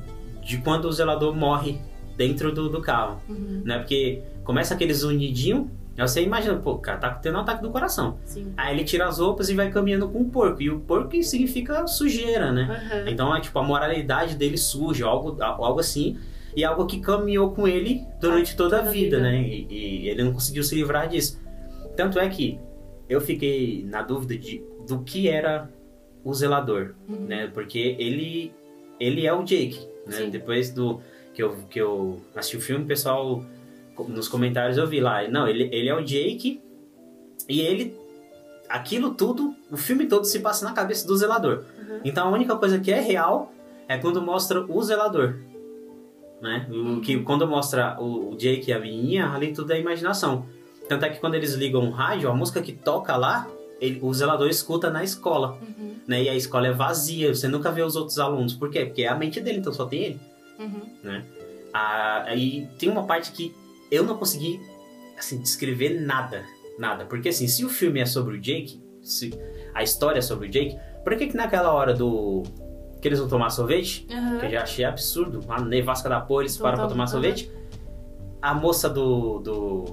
de 0.44 0.58
quando 0.60 0.86
o 0.86 0.92
zelador 0.92 1.36
morre 1.36 1.80
dentro 2.16 2.52
do, 2.52 2.70
do 2.70 2.82
carro, 2.82 3.20
Uhum. 3.28 3.62
né? 3.66 3.80
Porque 3.80 4.22
começa 4.44 4.74
aquele 4.76 4.94
unidinho 5.06 5.72
Aí 5.98 6.08
você 6.08 6.22
imagina, 6.22 6.56
pô, 6.58 6.74
o 6.74 6.78
cara 6.78 7.00
tá 7.00 7.10
tendo 7.10 7.40
um 7.40 7.42
ataque 7.42 7.64
do 7.64 7.72
coração. 7.72 8.20
Sim. 8.24 8.54
Aí 8.56 8.76
ele 8.76 8.84
tira 8.84 9.08
as 9.08 9.18
roupas 9.18 9.50
e 9.50 9.56
vai 9.56 9.72
caminhando 9.72 10.08
com 10.08 10.22
o 10.22 10.26
porco. 10.30 10.62
E 10.62 10.70
o 10.70 10.80
porco 10.80 11.20
significa 11.24 11.88
sujeira, 11.88 12.52
né? 12.52 12.68
Aham. 12.70 13.10
Então 13.10 13.36
é 13.36 13.42
tipo 13.42 13.58
a 13.58 13.64
moralidade 13.64 14.36
dele 14.36 14.58
suja, 14.60 15.08
algo, 15.08 15.42
algo 15.42 15.80
assim. 15.80 16.16
E 16.56 16.64
algo 16.64 16.86
que 16.86 17.00
caminhou 17.00 17.50
com 17.52 17.68
ele 17.68 18.04
durante 18.22 18.56
toda 18.56 18.76
a 18.76 18.80
Toda 18.80 18.90
a 18.92 18.94
vida, 18.94 19.18
vida. 19.18 19.28
né? 19.28 19.42
E, 19.42 19.68
e 19.72 20.10
ele 20.10 20.24
não 20.24 20.34
conseguiu 20.34 20.62
se 20.64 20.76
livrar 20.76 21.10
disso. 21.10 21.42
Tanto 21.96 22.20
é 22.20 22.30
que 22.30 22.60
eu 23.10 23.20
fiquei 23.20 23.84
na 23.90 24.04
dúvida 24.04 24.38
de, 24.38 24.62
do 24.88 25.00
que 25.00 25.28
era 25.28 25.68
o 26.24 26.34
zelador, 26.34 26.94
Uhum. 27.08 27.26
né? 27.26 27.50
Porque 27.54 27.96
ele, 28.00 28.52
ele 29.00 29.26
é 29.26 29.34
o 29.34 29.44
Jake, 29.44 29.88
né? 30.06 30.14
Sim. 30.18 30.30
Depois 30.30 30.72
do 30.72 31.00
que 31.34 31.42
eu, 31.44 31.56
que 31.70 31.80
eu 31.80 32.20
assisti 32.36 32.58
o 32.58 32.62
filme, 32.62 32.84
o 32.84 32.88
pessoal 32.88 33.44
nos 34.08 34.28
comentários 34.28 34.78
eu 34.78 34.86
vi 34.88 35.00
lá, 35.00 35.28
não, 35.28 35.48
ele, 35.48 35.70
ele 35.72 35.90
é 35.90 35.96
o 35.96 36.04
Jake 36.04 36.62
e 37.50 37.62
ele 37.62 37.96
aquilo 38.70 39.14
tudo, 39.14 39.56
o 39.72 39.78
filme 39.78 40.06
todo 40.08 40.26
se 40.26 40.40
passa 40.40 40.66
na 40.66 40.74
cabeça 40.74 41.08
do 41.08 41.16
zelador. 41.16 41.64
Uhum. 41.80 42.00
Então 42.04 42.28
a 42.28 42.32
única 42.32 42.56
coisa 42.58 42.80
que 42.80 42.92
é 42.92 43.00
real 43.00 43.52
é 43.88 43.98
quando 43.98 44.22
mostra 44.22 44.64
o 44.66 44.82
zelador. 44.84 45.36
Né? 46.42 46.68
O 46.70 46.74
Uhum. 46.74 47.02
que 47.02 47.20
quando 47.24 47.48
mostra 47.48 47.98
o, 48.00 48.34
o 48.34 48.36
Jake 48.38 48.70
e 48.70 48.74
a 48.74 48.80
menininha, 48.80 49.30
ali 49.32 49.54
tudo 49.54 49.72
é 49.72 49.80
imaginação. 49.80 50.46
Tanto 50.88 51.06
é 51.06 51.10
que 51.10 51.20
quando 51.20 51.36
eles 51.36 51.54
ligam 51.54 51.88
o 51.88 51.92
rádio, 51.92 52.30
a 52.30 52.34
música 52.36 52.62
que 52.62 52.72
toca 52.74 53.16
lá, 53.18 53.48
ele- 53.80 54.00
o 54.02 54.14
zelador 54.14 54.48
escuta 54.50 54.90
na 54.90 55.04
escola. 55.04 55.58
Uhum. 55.62 55.96
Né? 56.08 56.24
E 56.24 56.30
a 56.30 56.36
escola 56.36 56.68
é 56.68 56.72
vazia, 56.72 57.34
você 57.34 57.48
nunca 57.48 57.72
vê 57.72 57.82
os 57.82 57.96
outros 57.96 58.18
alunos. 58.20 58.54
Por 58.54 58.70
quê? 58.70 58.86
Porque 58.86 59.04
é 59.04 59.08
a 59.08 59.16
mente 59.16 59.40
dele, 59.42 59.60
então 59.60 59.74
só 59.74 59.86
tem 59.86 60.04
ele. 60.04 60.20
Uhum. 60.60 61.22
Ah, 61.74 62.24
aí 62.28 62.68
tem 62.80 62.90
uma 62.90 63.04
parte 63.04 63.32
que 63.32 63.54
eu 63.92 64.04
não 64.04 64.18
consegui 64.18 64.60
assim, 65.18 65.40
descrever 65.42 66.00
nada. 66.02 66.44
Nada. 66.80 67.06
Porque 67.06 67.30
assim, 67.30 67.48
se 67.48 67.66
o 67.66 67.70
filme 67.70 68.00
é 68.00 68.06
sobre 68.06 68.38
o 68.38 68.40
Jake, 68.40 68.82
se 69.02 69.32
a 69.74 69.82
história 69.84 70.20
é 70.20 70.22
sobre 70.22 70.48
o 70.48 70.52
Jake, 70.52 70.78
por 71.04 71.16
que 71.18 71.28
que 71.28 71.36
naquela 71.36 71.72
hora 71.74 71.94
do. 71.94 72.44
que 73.02 73.08
eles 73.08 73.20
vão 73.20 73.28
tomar 73.28 73.50
sorvete? 73.50 74.08
Uhum. 74.12 74.40
Que 74.40 74.46
eu 74.46 74.52
já 74.52 74.62
achei 74.64 74.86
absurdo. 74.86 75.40
A 75.50 75.62
nevasca 75.62 76.08
da 76.10 76.20
porra, 76.22 76.44
eles 76.44 76.58
param 76.58 76.78
pra 76.78 76.88
tomar 76.88 77.04
aham. 77.04 77.12
sorvete. 77.12 77.52
A 78.42 78.54
moça 78.54 78.88
do, 78.90 79.40
do. 79.40 79.86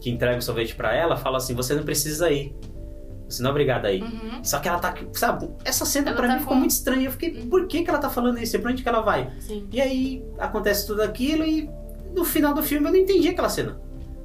que 0.00 0.10
entrega 0.10 0.38
o 0.38 0.42
sorvete 0.42 0.74
pra 0.74 0.94
ela 0.94 1.16
fala 1.16 1.36
assim: 1.38 1.54
você 1.54 1.74
não 1.74 1.82
precisa 1.84 2.30
ir. 2.30 2.54
Você 3.30 3.42
não 3.42 3.50
é 3.50 3.52
obrigada 3.52 3.88
a 3.88 3.92
ir. 3.92 4.02
Uhum. 4.02 4.42
Só 4.42 4.58
que 4.58 4.68
ela 4.68 4.78
tá. 4.78 4.94
Sabe, 5.12 5.48
essa 5.64 5.84
cena 5.84 6.08
Ela 6.08 6.16
pra 6.16 6.26
tá 6.28 6.32
mim 6.34 6.40
ficou 6.40 6.54
com- 6.54 6.58
muito 6.60 6.72
estranha. 6.72 7.04
Eu 7.06 7.12
fiquei, 7.12 7.46
por 7.46 7.66
que, 7.68 7.82
que 7.84 7.88
ela 7.90 7.98
tá 7.98 8.10
falando 8.10 8.38
isso? 8.38 8.58
Pra 8.58 8.70
onde 8.72 8.82
que 8.82 8.88
ela 8.88 9.00
vai? 9.00 9.30
Sim. 9.40 9.66
E 9.72 9.80
aí 9.80 10.24
acontece 10.38 10.86
tudo 10.86 11.02
aquilo 11.02 11.44
e 11.44 11.70
no 12.14 12.24
final 12.24 12.52
do 12.52 12.62
filme 12.62 12.86
eu 12.88 12.92
não 12.92 12.98
entendi 12.98 13.28
aquela 13.28 13.48
cena. 13.48 13.80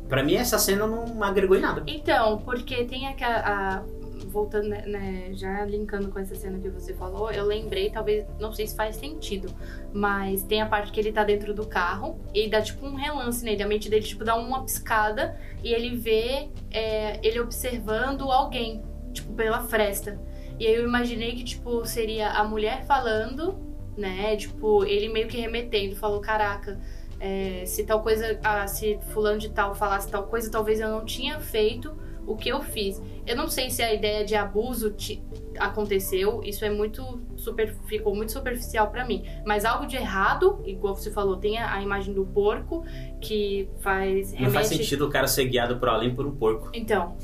Pra 0.09 0.23
mim 0.23 0.35
essa 0.35 0.57
cena 0.57 0.85
não 0.87 1.23
agregou 1.23 1.55
em 1.57 1.61
nada. 1.61 1.83
Então, 1.87 2.39
porque 2.39 2.83
tem 2.85 3.07
aquela. 3.07 3.37
a- 3.39 3.83
voltando, 4.27 4.67
né, 4.69 4.83
né, 4.85 5.29
já 5.33 5.63
linkando 5.65 6.09
com 6.09 6.19
essa 6.19 6.35
cena 6.35 6.57
que 6.59 6.67
você 6.69 6.93
falou, 6.93 7.31
eu 7.31 7.45
lembrei, 7.45 7.89
talvez, 7.89 8.25
não 8.39 8.51
sei 8.51 8.65
se 8.67 8.75
faz 8.75 8.95
sentido, 8.97 9.47
mas 9.93 10.41
tem 10.43 10.61
a 10.61 10.65
parte 10.65 10.91
que 10.91 10.99
ele 10.99 11.11
tá 11.11 11.23
dentro 11.23 11.53
do 11.53 11.65
carro 11.65 12.19
e 12.33 12.49
dá 12.49 12.61
tipo 12.61 12.85
um 12.85 12.95
relance 12.95 13.43
nele, 13.45 13.61
a 13.63 13.67
mente 13.67 13.89
dele 13.89 14.03
tipo 14.03 14.23
dá 14.25 14.35
uma 14.35 14.63
piscada 14.63 15.37
e 15.63 15.73
ele 15.73 15.95
vê 15.95 16.49
é, 16.71 17.19
ele 17.25 17.39
observando 17.39 18.29
alguém, 18.31 18.81
tipo, 19.15 19.33
pela 19.33 19.61
fresta. 19.61 20.19
E 20.59 20.67
aí 20.67 20.75
eu 20.75 20.83
imaginei 20.85 21.31
que, 21.33 21.43
tipo, 21.43 21.83
seria 21.85 22.29
a 22.29 22.43
mulher 22.43 22.85
falando, 22.85 23.57
né, 23.97 24.35
tipo, 24.35 24.83
ele 24.85 25.09
meio 25.09 25.27
que 25.27 25.37
remetendo, 25.37 25.95
falou, 25.95 26.19
caraca, 26.21 26.79
é, 27.19 27.63
se 27.65 27.83
tal 27.83 28.01
coisa, 28.03 28.39
ah, 28.43 28.67
se 28.67 28.99
fulano 29.13 29.39
de 29.39 29.49
tal 29.49 29.73
falasse 29.73 30.09
tal 30.09 30.23
coisa, 30.27 30.51
talvez 30.51 30.79
eu 30.79 30.89
não 30.89 31.03
tinha 31.03 31.39
feito 31.39 31.95
o 32.27 32.35
que 32.35 32.49
eu 32.49 32.61
fiz. 32.61 33.01
Eu 33.27 33.35
não 33.35 33.47
sei 33.47 33.69
se 33.69 33.81
a 33.83 33.93
ideia 33.93 34.25
de 34.25 34.35
abuso 34.35 34.89
ti- 34.91 35.23
aconteceu, 35.59 36.41
isso 36.43 36.65
é 36.65 36.69
muito 36.69 37.21
super, 37.35 37.73
ficou 37.87 38.15
muito 38.15 38.31
superficial 38.31 38.89
pra 38.89 39.05
mim. 39.05 39.23
Mas 39.45 39.63
algo 39.63 39.85
de 39.85 39.95
errado, 39.95 40.59
igual 40.65 40.95
você 40.95 41.11
falou, 41.11 41.37
tem 41.37 41.57
a, 41.59 41.73
a 41.75 41.81
imagem 41.81 42.13
do 42.13 42.25
porco 42.25 42.83
que 43.21 43.69
faz 43.79 44.31
Não 44.33 44.49
faz 44.49 44.69
remete- 44.69 44.83
sentido 44.83 45.05
o 45.05 45.09
cara 45.09 45.27
ser 45.27 45.45
guiado 45.45 45.77
por 45.77 45.87
além 45.89 46.15
por 46.15 46.25
um 46.25 46.35
porco. 46.35 46.69
Então, 46.73 47.15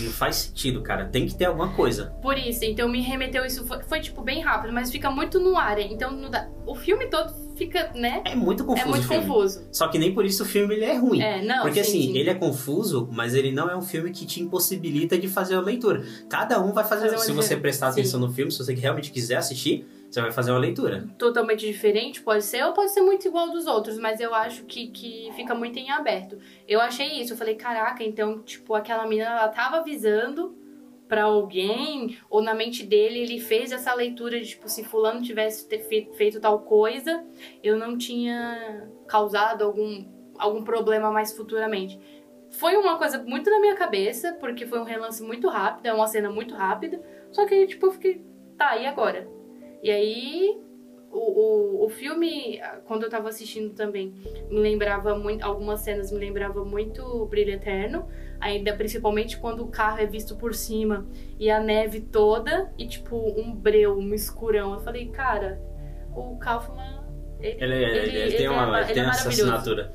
Não 0.00 0.10
faz 0.10 0.36
sentido, 0.36 0.82
cara. 0.82 1.04
Tem 1.06 1.26
que 1.26 1.34
ter 1.34 1.46
alguma 1.46 1.72
coisa. 1.74 2.06
Por 2.22 2.36
isso, 2.36 2.64
então 2.64 2.88
me 2.88 3.00
remeteu 3.00 3.44
isso, 3.44 3.66
foi, 3.66 3.82
foi, 3.82 4.00
tipo 4.00 4.22
bem 4.22 4.40
rápido, 4.40 4.72
mas 4.72 4.90
fica 4.90 5.10
muito 5.10 5.38
no 5.38 5.56
ar. 5.56 5.78
Então 5.78 6.30
dá- 6.30 6.48
o 6.66 6.74
filme 6.74 7.06
todo 7.08 7.32
fica, 7.56 7.90
né? 7.94 8.22
É 8.24 8.34
muito 8.34 8.64
confuso 8.64 8.86
é 8.86 8.90
muito 8.90 9.08
confuso. 9.08 9.68
Só 9.70 9.88
que 9.88 9.98
nem 9.98 10.12
por 10.14 10.24
isso 10.24 10.42
o 10.42 10.46
filme 10.46 10.74
ele 10.74 10.84
é 10.84 10.96
ruim. 10.96 11.20
É, 11.20 11.42
não. 11.42 11.62
Porque 11.62 11.84
sim, 11.84 11.98
assim, 11.98 12.12
sim. 12.12 12.18
ele 12.18 12.30
é 12.30 12.34
confuso, 12.34 13.08
mas 13.12 13.34
ele 13.34 13.52
não 13.52 13.68
é 13.68 13.76
um 13.76 13.82
filme 13.82 14.10
que 14.10 14.24
te 14.26 14.42
impossibilita 14.42 15.18
de 15.18 15.28
fazer 15.28 15.54
a 15.54 15.60
leitura. 15.60 16.04
Cada 16.28 16.60
um 16.60 16.72
vai 16.72 16.84
fazer. 16.84 17.10
Fazer 17.10 17.24
se 17.24 17.32
você 17.32 17.56
prestar 17.56 17.92
Sim. 17.92 18.00
atenção 18.00 18.20
no 18.20 18.32
filme, 18.32 18.50
se 18.50 18.58
você 18.58 18.74
realmente 18.74 19.10
quiser 19.10 19.36
assistir, 19.36 19.86
você 20.10 20.20
vai 20.20 20.32
fazer 20.32 20.50
uma 20.50 20.58
leitura. 20.58 21.08
totalmente 21.16 21.64
diferente, 21.64 22.20
pode 22.20 22.42
ser, 22.42 22.64
ou 22.64 22.72
pode 22.72 22.90
ser 22.90 23.00
muito 23.00 23.26
igual 23.28 23.50
dos 23.50 23.66
outros, 23.66 23.96
mas 23.96 24.20
eu 24.20 24.34
acho 24.34 24.64
que, 24.64 24.88
que 24.88 25.30
fica 25.36 25.54
muito 25.54 25.78
em 25.78 25.90
aberto. 25.90 26.36
Eu 26.66 26.80
achei 26.80 27.20
isso, 27.20 27.32
eu 27.32 27.36
falei, 27.36 27.54
caraca, 27.54 28.02
então, 28.02 28.42
tipo, 28.42 28.74
aquela 28.74 29.06
menina, 29.06 29.30
ela 29.30 29.48
tava 29.48 29.76
avisando 29.76 30.56
pra 31.06 31.24
alguém, 31.24 32.18
ou 32.28 32.42
na 32.42 32.54
mente 32.54 32.84
dele 32.84 33.20
ele 33.20 33.40
fez 33.40 33.72
essa 33.72 33.94
leitura 33.94 34.40
de, 34.40 34.46
tipo, 34.46 34.68
se 34.68 34.84
fulano 34.84 35.22
tivesse 35.22 35.68
feito 36.16 36.40
tal 36.40 36.60
coisa, 36.60 37.24
eu 37.62 37.76
não 37.76 37.96
tinha 37.96 38.88
causado 39.06 39.62
algum, 39.62 40.04
algum 40.38 40.64
problema 40.64 41.10
mais 41.10 41.32
futuramente. 41.36 41.98
Foi 42.50 42.76
uma 42.76 42.98
coisa 42.98 43.22
muito 43.22 43.48
na 43.48 43.60
minha 43.60 43.76
cabeça, 43.76 44.36
porque 44.40 44.66
foi 44.66 44.80
um 44.80 44.84
relance 44.84 45.22
muito 45.22 45.48
rápido, 45.48 45.86
é 45.86 45.92
uma 45.92 46.08
cena 46.08 46.30
muito 46.30 46.54
rápida, 46.54 47.00
só 47.30 47.46
que, 47.46 47.66
tipo, 47.66 47.86
eu 47.86 47.92
fiquei, 47.92 48.24
tá, 48.56 48.76
e 48.76 48.86
agora? 48.86 49.39
E 49.82 49.90
aí, 49.90 50.58
o, 51.10 51.18
o, 51.82 51.86
o 51.86 51.88
filme, 51.88 52.60
quando 52.84 53.04
eu 53.04 53.10
tava 53.10 53.28
assistindo 53.28 53.72
também, 53.74 54.14
me 54.50 54.58
lembrava 54.60 55.16
muito, 55.18 55.42
algumas 55.42 55.80
cenas 55.80 56.12
me 56.12 56.18
lembrava 56.18 56.64
muito 56.64 57.26
Brilho 57.26 57.52
Eterno, 57.52 58.06
ainda 58.38 58.74
principalmente 58.76 59.38
quando 59.38 59.62
o 59.64 59.68
carro 59.68 59.98
é 60.00 60.06
visto 60.06 60.36
por 60.36 60.54
cima 60.54 61.06
e 61.38 61.50
a 61.50 61.58
neve 61.60 62.00
toda 62.00 62.72
e 62.78 62.86
tipo 62.86 63.16
um 63.16 63.54
breu, 63.54 63.96
um 63.98 64.14
escurão. 64.14 64.74
Eu 64.74 64.80
falei, 64.80 65.08
cara, 65.08 65.60
o 66.14 66.36
Kaufman, 66.36 67.00
ele, 67.40 67.64
Ele, 67.64 67.74
ele- 67.74 67.96
ele 67.96 68.18
ele 68.18 68.36
tem, 68.36 68.46
é 68.46 68.50
uma, 68.50 68.66
ma- 68.66 68.80
ele 68.82 68.84
ele 68.90 68.94
tem 68.94 69.02
é 69.02 69.08
essa 69.08 69.28
assinatura. 69.30 69.92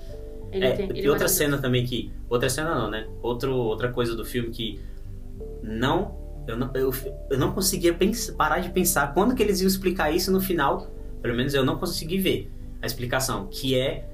Ele 0.52 0.66
É, 0.66 0.72
tem, 0.72 0.90
e 0.96 1.06
é 1.06 1.10
outra 1.10 1.28
cena 1.28 1.58
também 1.60 1.86
que. 1.86 2.12
Outra 2.30 2.50
cena 2.50 2.74
não, 2.74 2.90
né? 2.90 3.08
Outro, 3.22 3.54
outra 3.56 3.92
coisa 3.92 4.16
do 4.16 4.24
filme 4.24 4.50
que 4.52 4.80
não. 5.62 6.25
Eu 6.48 6.58
não, 6.58 6.70
eu, 6.74 6.92
eu 7.30 7.38
não 7.38 7.52
conseguia 7.52 7.94
pens- 7.94 8.30
parar 8.32 8.60
de 8.60 8.70
pensar 8.70 9.14
quando 9.14 9.34
que 9.36 9.42
eles 9.44 9.62
iam 9.62 9.68
explicar 9.68 10.12
isso 10.12 10.32
no 10.32 10.40
final. 10.42 10.88
Pelo 11.22 11.36
menos 11.36 11.54
eu 11.54 11.66
não 11.66 11.78
consegui 11.78 12.18
ver 12.20 12.52
a 12.82 12.86
explicação. 12.86 13.48
Que 13.48 13.78
é 13.78 14.08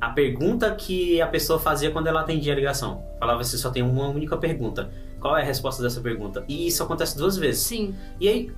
a 0.00 0.10
pergunta 0.10 0.74
que 0.74 1.20
a 1.20 1.26
pessoa 1.26 1.58
fazia 1.58 1.90
quando 1.90 2.06
ela 2.06 2.20
atendia 2.20 2.52
a 2.52 2.56
ligação. 2.56 3.02
Falava 3.18 3.40
assim, 3.40 3.56
só 3.56 3.70
tem 3.70 3.82
uma 3.82 4.08
única 4.08 4.36
pergunta. 4.36 4.90
Qual 5.20 5.36
é 5.36 5.42
a 5.42 5.44
resposta 5.44 5.82
dessa 5.82 6.00
pergunta? 6.00 6.44
E 6.48 6.66
isso 6.66 6.82
acontece 6.82 7.16
duas 7.16 7.36
vezes. 7.36 7.62
Sim, 7.62 7.94
E 8.20 8.28
aí, 8.28 8.50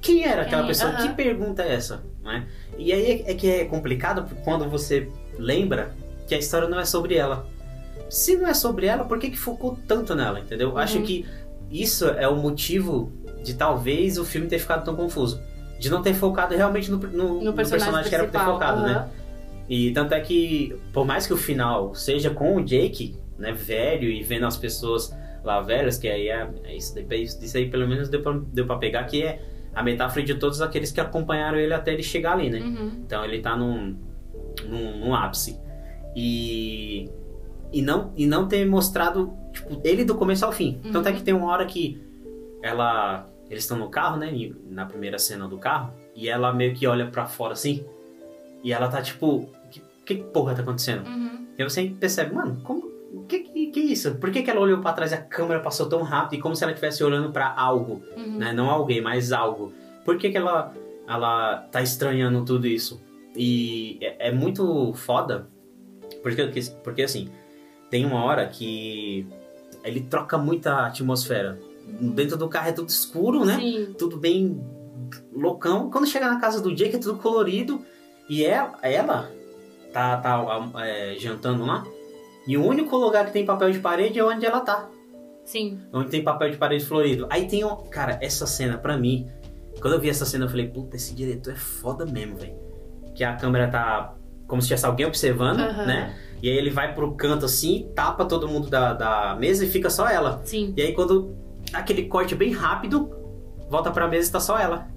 quem 0.00 0.24
era 0.24 0.42
aquela 0.42 0.62
Quem? 0.62 0.68
pessoa? 0.68 0.90
Aham. 0.92 1.08
Que 1.08 1.14
pergunta 1.14 1.62
é 1.62 1.74
essa? 1.74 2.02
Não 2.22 2.30
é? 2.32 2.46
E 2.78 2.92
aí 2.92 3.24
é 3.26 3.34
que 3.34 3.48
é 3.50 3.64
complicado 3.64 4.26
quando 4.44 4.68
você 4.68 5.08
lembra 5.38 5.94
que 6.26 6.34
a 6.34 6.38
história 6.38 6.68
não 6.68 6.78
é 6.78 6.84
sobre 6.84 7.14
ela. 7.16 7.46
Se 8.08 8.36
não 8.36 8.48
é 8.48 8.54
sobre 8.54 8.86
ela, 8.86 9.04
por 9.04 9.18
que, 9.18 9.30
que 9.30 9.36
focou 9.38 9.78
tanto 9.86 10.14
nela, 10.14 10.40
entendeu? 10.40 10.70
Uhum. 10.70 10.78
Acho 10.78 11.02
que 11.02 11.26
isso 11.70 12.06
é 12.08 12.26
o 12.28 12.36
motivo 12.36 13.12
de 13.44 13.54
talvez 13.54 14.18
o 14.18 14.24
filme 14.24 14.46
ter 14.48 14.58
ficado 14.58 14.84
tão 14.84 14.94
confuso. 14.96 15.40
De 15.78 15.88
não 15.90 16.02
ter 16.02 16.12
focado 16.14 16.54
realmente 16.56 16.90
no, 16.90 16.98
no- 16.98 17.08
no 17.08 17.44
no 17.44 17.52
personagem, 17.52 18.08
que 18.08 18.14
era 18.14 18.26
pra 18.26 18.40
ter 18.40 18.46
focado, 18.46 18.82
né? 18.82 18.92
aham. 18.94 19.08
E 19.68 19.90
tanto 19.92 20.14
é 20.14 20.20
que, 20.20 20.74
por 20.92 21.04
mais 21.06 21.26
que 21.26 21.32
o 21.32 21.36
final 21.36 21.94
seja 21.94 22.30
com 22.30 22.56
o 22.56 22.64
Jake, 22.64 23.14
né, 23.38 23.52
velho, 23.52 24.08
e 24.10 24.22
vendo 24.22 24.46
as 24.46 24.56
pessoas 24.56 25.14
lá 25.44 25.60
velhas, 25.60 25.98
que 25.98 26.08
aí 26.08 26.28
é, 26.28 26.48
é 26.64 26.74
isso, 26.76 26.98
isso 26.98 27.56
aí 27.56 27.68
pelo 27.70 27.86
menos 27.86 28.08
deu 28.08 28.22
pra, 28.22 28.40
deu 28.52 28.66
pra 28.66 28.76
pegar, 28.76 29.04
que 29.04 29.22
é 29.22 29.40
a 29.74 29.82
metáfora 29.82 30.24
de 30.24 30.34
todos 30.34 30.60
aqueles 30.62 30.90
que 30.90 31.00
acompanharam 31.00 31.58
ele 31.58 31.72
até 31.74 31.92
ele 31.92 32.02
chegar 32.02 32.32
ali, 32.32 32.48
né? 32.50 32.58
Uhum. 32.60 32.90
Então 33.06 33.24
ele 33.24 33.40
tá 33.40 33.54
num, 33.56 33.94
num, 34.66 34.98
num 35.00 35.14
ápice. 35.14 35.56
E, 36.16 37.08
e, 37.72 37.82
não, 37.82 38.12
e 38.16 38.26
não 38.26 38.48
ter 38.48 38.64
mostrado 38.66 39.32
tipo, 39.52 39.80
ele 39.84 40.04
do 40.04 40.14
começo 40.14 40.44
ao 40.44 40.52
fim. 40.52 40.80
Uhum. 40.84 40.92
Tanto 40.92 41.08
é 41.08 41.12
que 41.12 41.22
tem 41.22 41.34
uma 41.34 41.50
hora 41.50 41.66
que 41.66 42.00
ela. 42.62 43.26
Eles 43.50 43.64
estão 43.64 43.78
no 43.78 43.88
carro, 43.88 44.16
né? 44.16 44.30
Na 44.68 44.84
primeira 44.84 45.18
cena 45.18 45.48
do 45.48 45.58
carro. 45.58 45.92
E 46.14 46.28
ela 46.28 46.52
meio 46.52 46.74
que 46.74 46.86
olha 46.86 47.06
pra 47.06 47.26
fora 47.26 47.52
assim. 47.52 47.84
E 48.62 48.72
ela 48.72 48.88
tá 48.88 49.00
tipo. 49.02 49.48
Que, 49.70 49.82
que 50.04 50.14
porra 50.16 50.54
tá 50.54 50.62
acontecendo? 50.62 51.06
Uhum. 51.06 51.46
E 51.58 51.64
você 51.64 51.84
percebe, 51.98 52.34
mano, 52.34 52.60
como. 52.62 52.88
Que, 53.26 53.40
que, 53.40 53.66
que 53.68 53.80
isso? 53.80 54.14
Por 54.16 54.30
que, 54.30 54.42
que 54.42 54.50
ela 54.50 54.60
olhou 54.60 54.80
pra 54.80 54.92
trás 54.92 55.12
e 55.12 55.14
a 55.14 55.20
câmera 55.22 55.60
passou 55.60 55.88
tão 55.88 56.02
rápido 56.02 56.38
e 56.38 56.42
como 56.42 56.54
se 56.54 56.62
ela 56.62 56.72
estivesse 56.72 57.02
olhando 57.02 57.30
pra 57.30 57.52
algo? 57.54 58.02
Uhum. 58.16 58.38
né? 58.38 58.52
Não 58.52 58.70
alguém, 58.70 59.00
mas 59.00 59.32
algo. 59.32 59.72
Por 60.04 60.16
que, 60.16 60.30
que 60.30 60.36
ela, 60.36 60.72
ela 61.06 61.56
tá 61.70 61.82
estranhando 61.82 62.44
tudo 62.44 62.66
isso? 62.66 63.00
E 63.36 63.98
é, 64.00 64.28
é 64.28 64.32
muito 64.32 64.92
foda, 64.94 65.46
porque, 66.22 66.42
porque 66.82 67.02
assim, 67.02 67.28
tem 67.90 68.04
uma 68.04 68.24
hora 68.24 68.46
que 68.46 69.26
ele 69.84 70.00
troca 70.00 70.36
muita 70.36 70.86
atmosfera. 70.86 71.58
Dentro 72.00 72.36
do 72.36 72.48
carro 72.48 72.68
é 72.68 72.72
tudo 72.72 72.88
escuro, 72.88 73.44
né? 73.44 73.56
Sim. 73.56 73.94
Tudo 73.98 74.16
bem 74.18 74.60
loucão. 75.32 75.90
Quando 75.90 76.06
chega 76.06 76.28
na 76.28 76.38
casa 76.38 76.60
do 76.60 76.74
Jake 76.74 76.96
é 76.96 76.98
tudo 76.98 77.18
colorido. 77.18 77.82
E 78.28 78.44
ela, 78.44 78.78
ela 78.82 79.30
tá, 79.92 80.16
tá 80.18 80.44
é, 80.84 81.16
jantando 81.18 81.64
lá. 81.64 81.84
E 82.46 82.56
o 82.56 82.64
único 82.64 82.96
lugar 82.96 83.26
que 83.26 83.32
tem 83.32 83.44
papel 83.44 83.70
de 83.70 83.78
parede 83.78 84.18
é 84.18 84.24
onde 84.24 84.44
ela 84.44 84.60
tá. 84.60 84.88
Sim. 85.44 85.80
Onde 85.92 86.10
tem 86.10 86.22
papel 86.22 86.50
de 86.50 86.58
parede 86.58 86.84
florido. 86.84 87.26
Aí 87.30 87.48
tem, 87.48 87.64
um, 87.64 87.74
cara, 87.88 88.18
essa 88.20 88.46
cena 88.46 88.76
pra 88.76 88.98
mim. 88.98 89.26
Quando 89.80 89.94
eu 89.94 90.00
vi 90.00 90.10
essa 90.10 90.26
cena 90.26 90.44
eu 90.44 90.48
falei, 90.50 90.68
puta, 90.68 90.96
esse 90.96 91.14
diretor 91.14 91.54
é 91.54 91.56
foda 91.56 92.04
mesmo, 92.04 92.36
velho. 92.36 92.56
Que 93.14 93.24
a 93.24 93.34
câmera 93.34 93.68
tá 93.68 94.14
como 94.48 94.60
se 94.60 94.66
tivesse 94.68 94.84
alguém 94.86 95.06
observando, 95.06 95.60
Aham. 95.60 95.86
né? 95.86 96.14
E 96.42 96.48
aí 96.48 96.56
ele 96.56 96.70
vai 96.70 96.92
pro 96.94 97.12
canto 97.14 97.44
assim, 97.44 97.88
tapa 97.94 98.24
todo 98.24 98.48
mundo 98.48 98.68
da, 98.68 98.92
da 98.94 99.36
mesa 99.38 99.64
e 99.64 99.68
fica 99.68 99.88
só 99.90 100.08
ela. 100.08 100.40
Sim. 100.44 100.72
E 100.76 100.82
aí 100.82 100.92
quando 100.94 101.36
aquele 101.72 102.06
corte 102.06 102.34
bem 102.34 102.52
rápido, 102.52 103.10
volta 103.70 103.90
pra 103.90 104.08
mesa 104.08 104.28
e 104.28 104.32
tá 104.32 104.40
só 104.40 104.58
ela. 104.58 104.88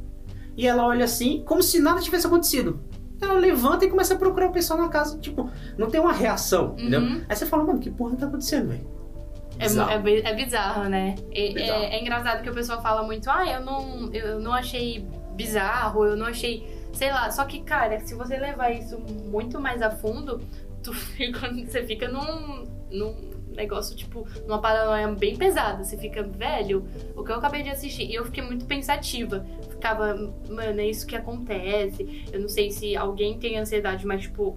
E 0.58 0.66
ela 0.68 0.86
olha 0.86 1.06
assim, 1.06 1.44
como 1.46 1.62
se 1.62 1.80
nada 1.80 2.00
tivesse 2.02 2.26
acontecido. 2.26 2.80
Ela 3.22 3.34
levanta 3.34 3.86
e 3.86 3.90
começa 3.90 4.16
a 4.16 4.18
procurar 4.18 4.48
o 4.48 4.52
pessoal 4.52 4.80
na 4.82 4.90
casa, 4.90 5.20
tipo, 5.20 5.48
não 5.78 5.90
tem 5.90 6.02
uma 6.02 6.12
reação, 6.14 6.74
entendeu? 6.74 7.02
Uhum. 7.02 7.22
Aí 7.30 7.36
você 7.36 7.46
fala, 7.46 7.64
mano, 7.64 7.80
que 7.80 7.92
porra 7.92 8.16
tá 8.16 8.26
acontecendo, 8.26 8.70
velho? 8.70 8.88
É, 9.60 9.64
Bizarro. 9.68 9.92
é, 9.92 10.20
é 10.20 10.34
bizarro, 10.36 10.84
né? 10.90 11.16
É, 11.32 11.54
Bizarro. 11.54 11.84
é- 11.84 11.96
é 11.98 12.02
engraçado 12.02 12.42
que 12.42 12.50
o 12.50 12.54
pessoal 12.54 12.82
fala 12.82 13.04
muito, 13.04 13.30
ah, 13.30 13.46
eu 13.48 13.62
não, 13.64 14.10
eu 14.12 14.40
não 14.40 14.52
achei 14.54 15.06
bizarro, 15.36 16.04
eu 16.06 16.16
não 16.16 16.26
achei, 16.26 16.66
sei 16.94 17.12
lá. 17.12 17.30
Só 17.32 17.46
que, 17.46 17.62
cara, 17.62 18.00
se 18.00 18.16
você 18.16 18.38
levar 18.38 18.72
isso 18.72 19.00
muito 19.00 19.60
mais 19.60 19.82
a 19.82 19.92
fundo, 19.92 20.42
tu 20.84 20.94
fica, 20.94 21.52
você 21.54 21.84
fica 21.84 22.08
num, 22.08 22.66
num 22.92 23.32
negócio, 23.56 23.96
tipo, 23.96 24.28
numa 24.48 24.60
paranoia 24.60 25.08
bem 25.10 25.36
pesada. 25.36 25.84
Você 25.84 25.98
fica, 25.98 26.24
velho, 26.24 26.86
o 27.16 27.24
que 27.24 27.32
eu 27.32 27.36
acabei 27.36 27.64
de 27.64 27.70
assistir. 27.70 28.04
E 28.04 28.16
eu 28.16 28.26
fiquei 28.26 28.44
muito 28.44 28.66
pensativa. 28.66 29.46
Ficava, 29.70 30.16
mano, 30.50 30.82
é 30.82 30.88
isso 30.88 31.06
que 31.06 31.16
acontece. 31.16 32.26
Eu 32.32 32.40
não 32.40 32.50
sei 32.50 32.72
se 32.72 32.96
alguém 32.96 33.38
tem 33.40 33.58
ansiedade, 33.58 34.06
mas, 34.06 34.24
tipo, 34.24 34.56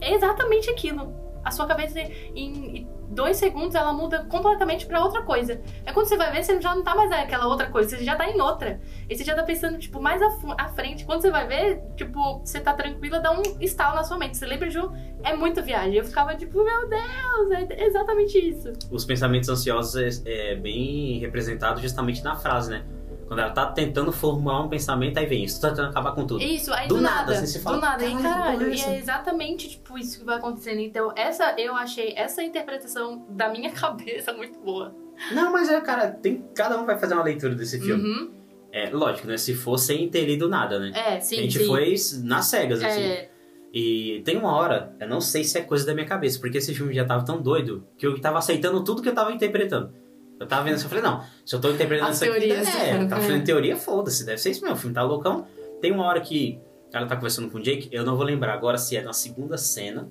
é 0.00 0.14
exatamente 0.14 0.68
aquilo. 0.70 1.14
A 1.44 1.50
sua 1.50 1.66
cabeça, 1.66 1.98
em 2.00 2.86
dois 3.12 3.36
segundos, 3.36 3.74
ela 3.74 3.92
muda 3.92 4.24
completamente 4.24 4.86
pra 4.86 5.04
outra 5.04 5.22
coisa. 5.22 5.60
É 5.84 5.92
quando 5.92 6.06
você 6.06 6.16
vai 6.16 6.32
ver, 6.32 6.42
você 6.42 6.60
já 6.60 6.74
não 6.74 6.82
tá 6.82 6.94
mais 6.94 7.10
aquela 7.12 7.46
outra 7.46 7.66
coisa, 7.68 7.96
você 7.96 8.04
já 8.04 8.16
tá 8.16 8.28
em 8.28 8.40
outra. 8.40 8.80
E 9.08 9.16
você 9.16 9.24
já 9.24 9.34
tá 9.34 9.42
pensando, 9.42 9.78
tipo, 9.78 10.00
mais 10.00 10.20
à, 10.22 10.68
frente. 10.68 11.04
Quando 11.04 11.22
você 11.22 11.30
vai 11.30 11.46
ver, 11.46 11.82
tipo, 11.96 12.40
você 12.40 12.60
tá 12.60 12.72
tranquila, 12.72 13.20
dá 13.20 13.30
um 13.32 13.42
estalo 13.60 13.94
na 13.94 14.04
sua 14.04 14.18
mente. 14.18 14.36
Você 14.36 14.46
lembra 14.46 14.68
um. 14.68 14.90
É 15.22 15.34
muita 15.34 15.62
viagem. 15.62 15.94
Eu 15.94 16.04
ficava, 16.04 16.34
tipo, 16.34 16.64
meu 16.64 16.88
Deus, 16.88 17.70
é 17.70 17.84
exatamente 17.84 18.38
isso. 18.38 18.72
Os 18.90 19.04
pensamentos 19.04 19.48
ansiosos 19.48 20.24
é, 20.24 20.52
é 20.52 20.56
bem 20.56 21.18
representado 21.18 21.80
justamente 21.80 22.24
na 22.24 22.36
frase, 22.36 22.70
né? 22.70 22.84
Quando 23.32 23.38
ela 23.40 23.50
tá 23.50 23.64
tentando 23.64 24.12
formular 24.12 24.60
um 24.60 24.68
pensamento, 24.68 25.16
aí 25.16 25.24
vem 25.24 25.42
isso, 25.42 25.58
tá 25.58 25.70
tentando 25.70 25.88
acabar 25.88 26.12
com 26.12 26.26
tudo. 26.26 26.42
Isso, 26.42 26.70
aí 26.70 26.86
Do 26.86 26.96
do, 26.96 27.00
nada, 27.00 27.16
nada. 27.20 27.32
assim, 27.32 27.46
você 27.46 27.60
fala, 27.60 27.76
do 27.76 27.80
nada, 27.80 28.04
e 28.04 28.10
"Caralho, 28.10 28.22
porra 28.22 28.42
caralho. 28.44 28.68
E 28.68 28.74
essa?" 28.74 28.90
é 28.90 28.98
exatamente, 28.98 29.70
tipo, 29.70 29.98
isso 29.98 30.18
que 30.18 30.24
vai 30.26 30.36
acontecendo. 30.36 30.80
Então, 30.80 31.10
essa, 31.16 31.54
eu 31.58 31.74
achei 31.74 32.12
essa 32.14 32.42
interpretação 32.42 33.24
da 33.30 33.48
minha 33.48 33.70
cabeça 33.72 34.34
muito 34.34 34.58
boa. 34.58 34.94
Não, 35.32 35.50
mas 35.50 35.70
é, 35.70 35.80
cara, 35.80 36.10
tem, 36.10 36.44
cada 36.54 36.78
um 36.78 36.84
vai 36.84 36.98
fazer 36.98 37.14
uma 37.14 37.22
leitura 37.22 37.54
desse 37.54 37.80
filme. 37.80 38.02
Uhum. 38.04 38.30
É, 38.70 38.90
lógico, 38.90 39.26
né? 39.26 39.38
Se 39.38 39.54
for 39.54 39.78
sem 39.78 40.10
ter 40.10 40.26
lido 40.26 40.46
nada, 40.46 40.78
né? 40.78 40.92
É, 40.94 41.18
sim, 41.18 41.38
a 41.38 41.40
gente 41.40 41.58
sim. 41.58 41.66
foi 41.66 41.94
nas 42.24 42.44
cegas, 42.44 42.84
assim. 42.84 43.00
É, 43.00 43.30
E 43.72 44.20
tem 44.26 44.36
uma 44.36 44.54
hora, 44.54 44.94
eu 45.00 45.08
não 45.08 45.22
sei 45.22 45.42
se 45.42 45.56
é 45.56 45.62
coisa 45.62 45.86
da 45.86 45.94
minha 45.94 46.04
cabeça, 46.06 46.38
porque 46.38 46.58
esse 46.58 46.74
filme 46.74 46.92
já 46.92 47.06
tava 47.06 47.24
tão 47.24 47.40
doido 47.40 47.86
que 47.96 48.06
eu 48.06 48.20
tava 48.20 48.36
aceitando 48.36 48.84
tudo 48.84 49.00
que 49.00 49.08
eu 49.08 49.14
tava 49.14 49.32
interpretando. 49.32 50.01
Eu 50.42 50.48
tava 50.48 50.64
vendo 50.64 50.76
isso, 50.76 50.84
eu 50.86 50.88
falei, 50.88 51.04
não, 51.04 51.22
se 51.44 51.54
eu 51.54 51.60
tô 51.60 51.70
interpretando 51.70 52.10
As 52.10 52.16
isso 52.16 52.24
aqui, 52.24 52.32
teorias. 52.40 52.68
é, 52.68 53.06
tá 53.06 53.16
É. 53.16 53.20
fazendo 53.20 53.44
teoria, 53.44 53.76
foda-se, 53.76 54.24
deve 54.26 54.38
ser 54.38 54.50
isso 54.50 54.60
mesmo, 54.62 54.76
o 54.76 54.78
filme 54.78 54.94
tá 54.94 55.02
loucão. 55.02 55.46
Tem 55.80 55.90
uma 55.92 56.04
hora 56.04 56.20
que 56.20 56.58
ela 56.92 57.06
tá 57.06 57.16
conversando 57.16 57.50
com 57.50 57.58
o 57.58 57.62
Jake, 57.62 57.88
eu 57.90 58.04
não 58.04 58.16
vou 58.16 58.24
lembrar 58.24 58.52
agora 58.54 58.76
se 58.78 58.96
é 58.96 59.02
na 59.02 59.12
segunda 59.12 59.56
cena 59.56 60.08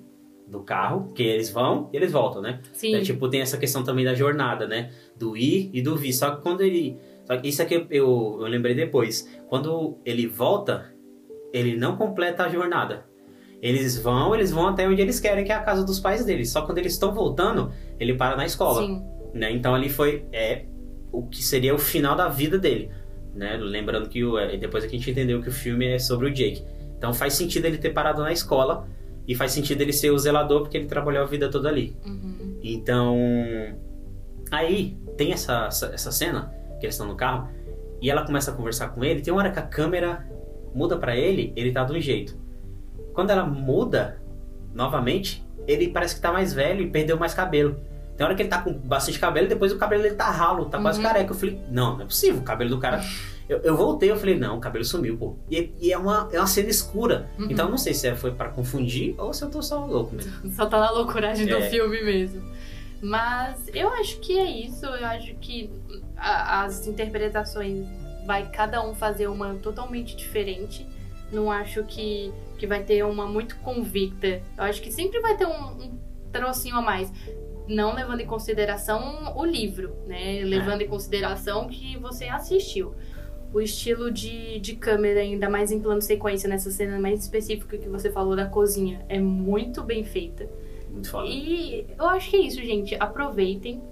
do 0.48 0.60
carro, 0.60 1.12
que 1.14 1.22
eles 1.22 1.48
vão 1.50 1.88
e 1.92 1.96
eles 1.96 2.10
voltam, 2.12 2.42
né? 2.42 2.60
sim. 2.72 2.94
É, 2.94 3.00
tipo, 3.00 3.28
tem 3.28 3.40
essa 3.40 3.56
questão 3.56 3.82
também 3.84 4.04
da 4.04 4.14
jornada, 4.14 4.66
né? 4.66 4.90
Do 5.16 5.36
ir 5.36 5.70
e 5.72 5.80
do 5.80 5.96
vir. 5.96 6.12
Só 6.12 6.32
que 6.34 6.42
quando 6.42 6.60
ele. 6.62 6.96
Só 7.24 7.36
que 7.36 7.48
isso 7.48 7.62
aqui 7.62 7.74
eu, 7.74 7.86
eu, 7.90 8.38
eu 8.40 8.46
lembrei 8.48 8.74
depois. 8.74 9.28
Quando 9.48 9.96
ele 10.04 10.26
volta, 10.26 10.92
ele 11.52 11.76
não 11.76 11.96
completa 11.96 12.42
a 12.44 12.48
jornada. 12.48 13.06
Eles 13.62 13.96
vão, 13.96 14.34
eles 14.34 14.50
vão 14.50 14.66
até 14.66 14.88
onde 14.88 15.00
eles 15.00 15.20
querem, 15.20 15.44
que 15.44 15.52
é 15.52 15.54
a 15.54 15.62
casa 15.62 15.84
dos 15.86 16.00
pais 16.00 16.24
deles. 16.24 16.50
Só 16.50 16.62
quando 16.62 16.78
eles 16.78 16.94
estão 16.94 17.14
voltando, 17.14 17.72
ele 18.00 18.12
para 18.14 18.36
na 18.36 18.44
escola. 18.44 18.82
Sim. 18.84 19.00
Né? 19.32 19.52
Então 19.52 19.74
ali 19.74 19.88
foi 19.88 20.24
é, 20.32 20.64
o 21.10 21.26
que 21.26 21.42
seria 21.42 21.74
o 21.74 21.78
final 21.78 22.16
da 22.16 22.28
vida 22.28 22.58
dele. 22.58 22.90
Né? 23.34 23.56
Lembrando 23.56 24.08
que 24.08 24.24
o, 24.24 24.38
é, 24.38 24.56
depois 24.56 24.84
a 24.84 24.88
gente 24.88 25.10
entendeu 25.10 25.40
que 25.40 25.48
o 25.48 25.52
filme 25.52 25.86
é 25.86 25.98
sobre 25.98 26.28
o 26.28 26.32
Jake. 26.32 26.64
Então 26.96 27.12
faz 27.12 27.34
sentido 27.34 27.64
ele 27.66 27.78
ter 27.78 27.90
parado 27.90 28.22
na 28.22 28.32
escola. 28.32 28.86
E 29.26 29.36
faz 29.36 29.52
sentido 29.52 29.80
ele 29.80 29.92
ser 29.92 30.10
o 30.10 30.18
zelador, 30.18 30.62
porque 30.62 30.76
ele 30.76 30.86
trabalhou 30.86 31.22
a 31.22 31.26
vida 31.26 31.48
toda 31.48 31.68
ali. 31.68 31.96
Uhum. 32.04 32.58
Então, 32.60 33.16
aí 34.50 34.96
tem 35.16 35.32
essa, 35.32 35.66
essa, 35.66 35.86
essa 35.94 36.10
cena 36.10 36.52
que 36.80 36.86
eles 36.86 36.96
estão 36.96 37.06
no 37.06 37.14
carro 37.14 37.48
e 38.00 38.10
ela 38.10 38.26
começa 38.26 38.50
a 38.50 38.54
conversar 38.54 38.88
com 38.88 39.04
ele. 39.04 39.20
Tem 39.20 39.32
uma 39.32 39.40
hora 39.40 39.52
que 39.52 39.60
a 39.60 39.62
câmera 39.62 40.26
muda 40.74 40.98
pra 40.98 41.16
ele, 41.16 41.52
ele 41.54 41.70
tá 41.70 41.84
de 41.84 41.92
um 41.92 42.00
jeito. 42.00 42.36
Quando 43.12 43.30
ela 43.30 43.46
muda 43.46 44.20
novamente, 44.74 45.46
ele 45.68 45.88
parece 45.88 46.16
que 46.16 46.20
tá 46.20 46.32
mais 46.32 46.52
velho 46.52 46.82
e 46.82 46.90
perdeu 46.90 47.16
mais 47.16 47.32
cabelo. 47.32 47.76
Tem 48.22 48.26
hora 48.26 48.36
que 48.36 48.42
ele 48.42 48.48
tá 48.48 48.62
com 48.62 48.72
bastante 48.72 49.18
cabelo 49.18 49.48
depois 49.48 49.72
o 49.72 49.76
cabelo 49.78 50.00
dele 50.04 50.14
tá 50.14 50.30
ralo, 50.30 50.66
tá 50.66 50.80
quase 50.80 50.98
Uhum. 51.00 51.04
careca. 51.04 51.32
Eu 51.32 51.36
falei, 51.36 51.60
não, 51.68 51.94
não 51.96 52.02
é 52.02 52.04
possível, 52.04 52.40
o 52.40 52.44
cabelo 52.44 52.70
do 52.70 52.78
cara. 52.78 53.04
Eu, 53.48 53.58
eu 53.62 53.76
voltei, 53.76 54.12
eu 54.12 54.16
falei, 54.16 54.38
não, 54.38 54.58
o 54.58 54.60
cabelo 54.60 54.84
sumiu, 54.84 55.16
pô. 55.18 55.34
E, 55.50 55.72
e 55.80 55.92
é, 55.92 55.98
uma, 55.98 56.28
é 56.30 56.38
uma 56.38 56.46
cena 56.46 56.68
escura. 56.68 57.28
Uhum. 57.36 57.48
Então 57.50 57.64
eu 57.64 57.70
não 57.72 57.76
sei 57.78 57.92
se 57.92 58.06
é- 58.06 58.14
foi 58.14 58.30
pra 58.30 58.48
confundir 58.48 59.16
ou 59.18 59.34
se 59.34 59.42
eu 59.42 59.50
tô 59.50 59.60
só 59.60 59.84
louco 59.84 60.14
mesmo. 60.14 60.52
Só 60.52 60.66
tá 60.66 60.78
na 60.78 60.92
loucuragem 60.92 61.48
do 61.48 61.56
É. 61.56 61.62
filme 61.68 62.00
mesmo. 62.00 62.40
Mas 63.02 63.56
eu 63.74 63.88
acho 63.94 64.20
que 64.20 64.38
é 64.38 64.48
isso. 64.48 64.86
Eu 64.86 65.04
acho 65.04 65.34
que 65.40 65.68
a- 66.16 66.62
as 66.62 66.86
interpretações 66.86 67.84
vai 68.24 68.48
cada 68.50 68.86
um 68.88 68.94
fazer 68.94 69.26
uma 69.26 69.54
totalmente 69.56 70.14
diferente. 70.16 70.86
Não 71.32 71.50
acho 71.50 71.82
que, 71.82 72.32
que 72.56 72.68
vai 72.68 72.84
ter 72.84 73.04
uma 73.04 73.26
muito 73.26 73.56
convicta. 73.56 74.28
Eu 74.56 74.62
acho 74.62 74.80
que 74.80 74.92
sempre 74.92 75.18
vai 75.20 75.36
ter 75.36 75.46
um, 75.46 75.64
um 75.82 75.98
trocinho 76.30 76.76
a 76.76 76.80
mais. 76.82 77.12
Não 77.68 77.94
levando 77.94 78.20
em 78.20 78.26
consideração 78.26 79.32
o 79.36 79.44
livro, 79.44 79.96
né? 80.06 80.42
Levando 80.44 80.82
em 80.82 80.88
consideração 80.88 81.68
que 81.68 81.96
você 81.98 82.26
assistiu. 82.26 82.94
O 83.52 83.60
estilo 83.60 84.10
de, 84.10 84.58
de 84.60 84.74
câmera, 84.76 85.20
ainda 85.20 85.48
mais 85.48 85.70
em 85.70 85.78
plano 85.78 86.00
sequência, 86.00 86.48
nessa 86.48 86.70
cena 86.70 86.98
mais 86.98 87.20
específica 87.20 87.76
que 87.76 87.88
você 87.88 88.10
falou 88.10 88.34
da 88.34 88.46
cozinha, 88.46 89.04
é 89.08 89.20
muito 89.20 89.82
bem 89.82 90.02
feita. 90.04 90.48
Muito 90.90 91.10
foda. 91.10 91.28
E 91.28 91.86
eu 91.98 92.06
acho 92.06 92.30
que 92.30 92.36
é 92.36 92.40
isso, 92.40 92.60
gente. 92.62 92.96
Aproveitem. 92.98 93.82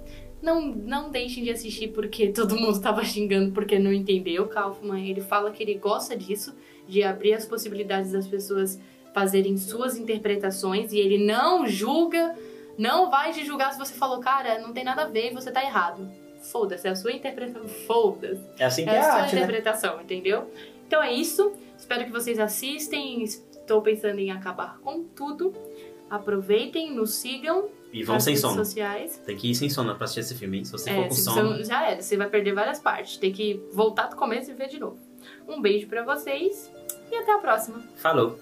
Não, 0.43 0.75
não 0.75 1.11
deixem 1.11 1.45
de 1.45 1.51
assistir 1.51 1.89
porque 1.89 2.29
todo 2.33 2.57
mundo 2.57 2.81
tava 2.81 3.05
xingando 3.05 3.53
porque 3.53 3.79
não 3.79 3.93
entendeu. 3.93 4.47
Kaufman, 4.47 5.07
ele 5.09 5.21
fala 5.21 5.51
que 5.51 5.63
ele 5.63 5.75
gosta 5.75 6.17
disso, 6.17 6.55
de 6.89 7.03
abrir 7.03 7.35
as 7.35 7.45
possibilidades 7.45 8.13
das 8.13 8.27
pessoas 8.27 8.81
fazerem 9.13 9.57
suas 9.57 9.97
interpretações 9.97 10.93
e 10.93 10.99
ele 10.99 11.25
não 11.25 11.67
julga, 11.67 12.35
não 12.81 13.11
vai 13.11 13.33
te 13.33 13.45
julgar 13.45 13.73
se 13.73 13.79
você 13.79 13.93
falou, 13.95 14.21
cara, 14.21 14.59
não 14.59 14.73
tem 14.73 14.83
nada 14.85 15.03
a 15.03 15.07
ver 15.07 15.31
e 15.31 15.35
você 15.35 15.51
tá 15.51 15.63
errado. 15.63 16.11
Foda-se, 16.51 16.87
é 16.89 16.91
a 16.91 16.97
sua 16.97 17.13
interpretação. 17.13 17.69
Foda-se. 17.87 18.41
É 18.59 18.65
assim 18.65 18.85
que 18.85 18.91
É 18.91 18.95
é, 18.95 18.99
a 18.99 19.03
sua 19.03 19.13
arte, 19.13 19.35
né? 19.35 19.43
interpretação, 19.43 20.01
entendeu? 20.01 20.51
Então 20.87 21.03
é 21.03 21.13
isso. 21.13 21.53
Espero 21.79 22.05
que 22.05 22.11
vocês 22.11 22.39
assistem. 22.39 23.23
Estou 23.23 23.83
pensando 23.83 24.19
em 24.19 24.31
acabar 24.31 24.79
com 24.79 25.05
tudo. 25.05 25.53
Aproveitem, 26.09 26.93
nos 26.95 27.15
sigam 27.15 27.69
E 27.93 28.03
vão 28.03 28.19
sem 28.19 28.33
redes 28.33 28.41
sono. 28.41 28.57
sociais. 28.65 29.23
Tem 29.25 29.37
que 29.37 29.51
ir 29.51 29.55
sem 29.55 29.69
sono 29.71 29.95
pra 29.95 30.05
assistir 30.05 30.21
esse 30.21 30.35
filme, 30.35 30.59
hein? 30.59 30.65
Se 30.65 30.73
você 30.73 30.91
É, 30.91 30.95
for 30.97 31.09
com 31.09 31.15
sono. 31.15 31.57
você- 31.57 31.65
já 31.65 31.87
era, 31.91 32.01
você 32.03 32.17
vai 32.17 32.29
perder 32.29 32.53
várias 32.55 32.81
partes. 32.81 33.17
Tem 33.17 33.33
que 33.33 33.63
voltar 33.73 34.07
do 34.09 34.17
começo 34.17 34.51
e 34.51 34.55
ver 34.55 34.69
de 34.69 34.81
novo. 34.81 34.99
Um 35.47 35.61
beijo 35.61 35.87
pra 35.87 36.03
vocês 36.05 36.71
e 37.13 37.15
até 37.17 37.33
a 37.33 37.39
próxima. 37.39 37.81
Falou. 37.97 38.39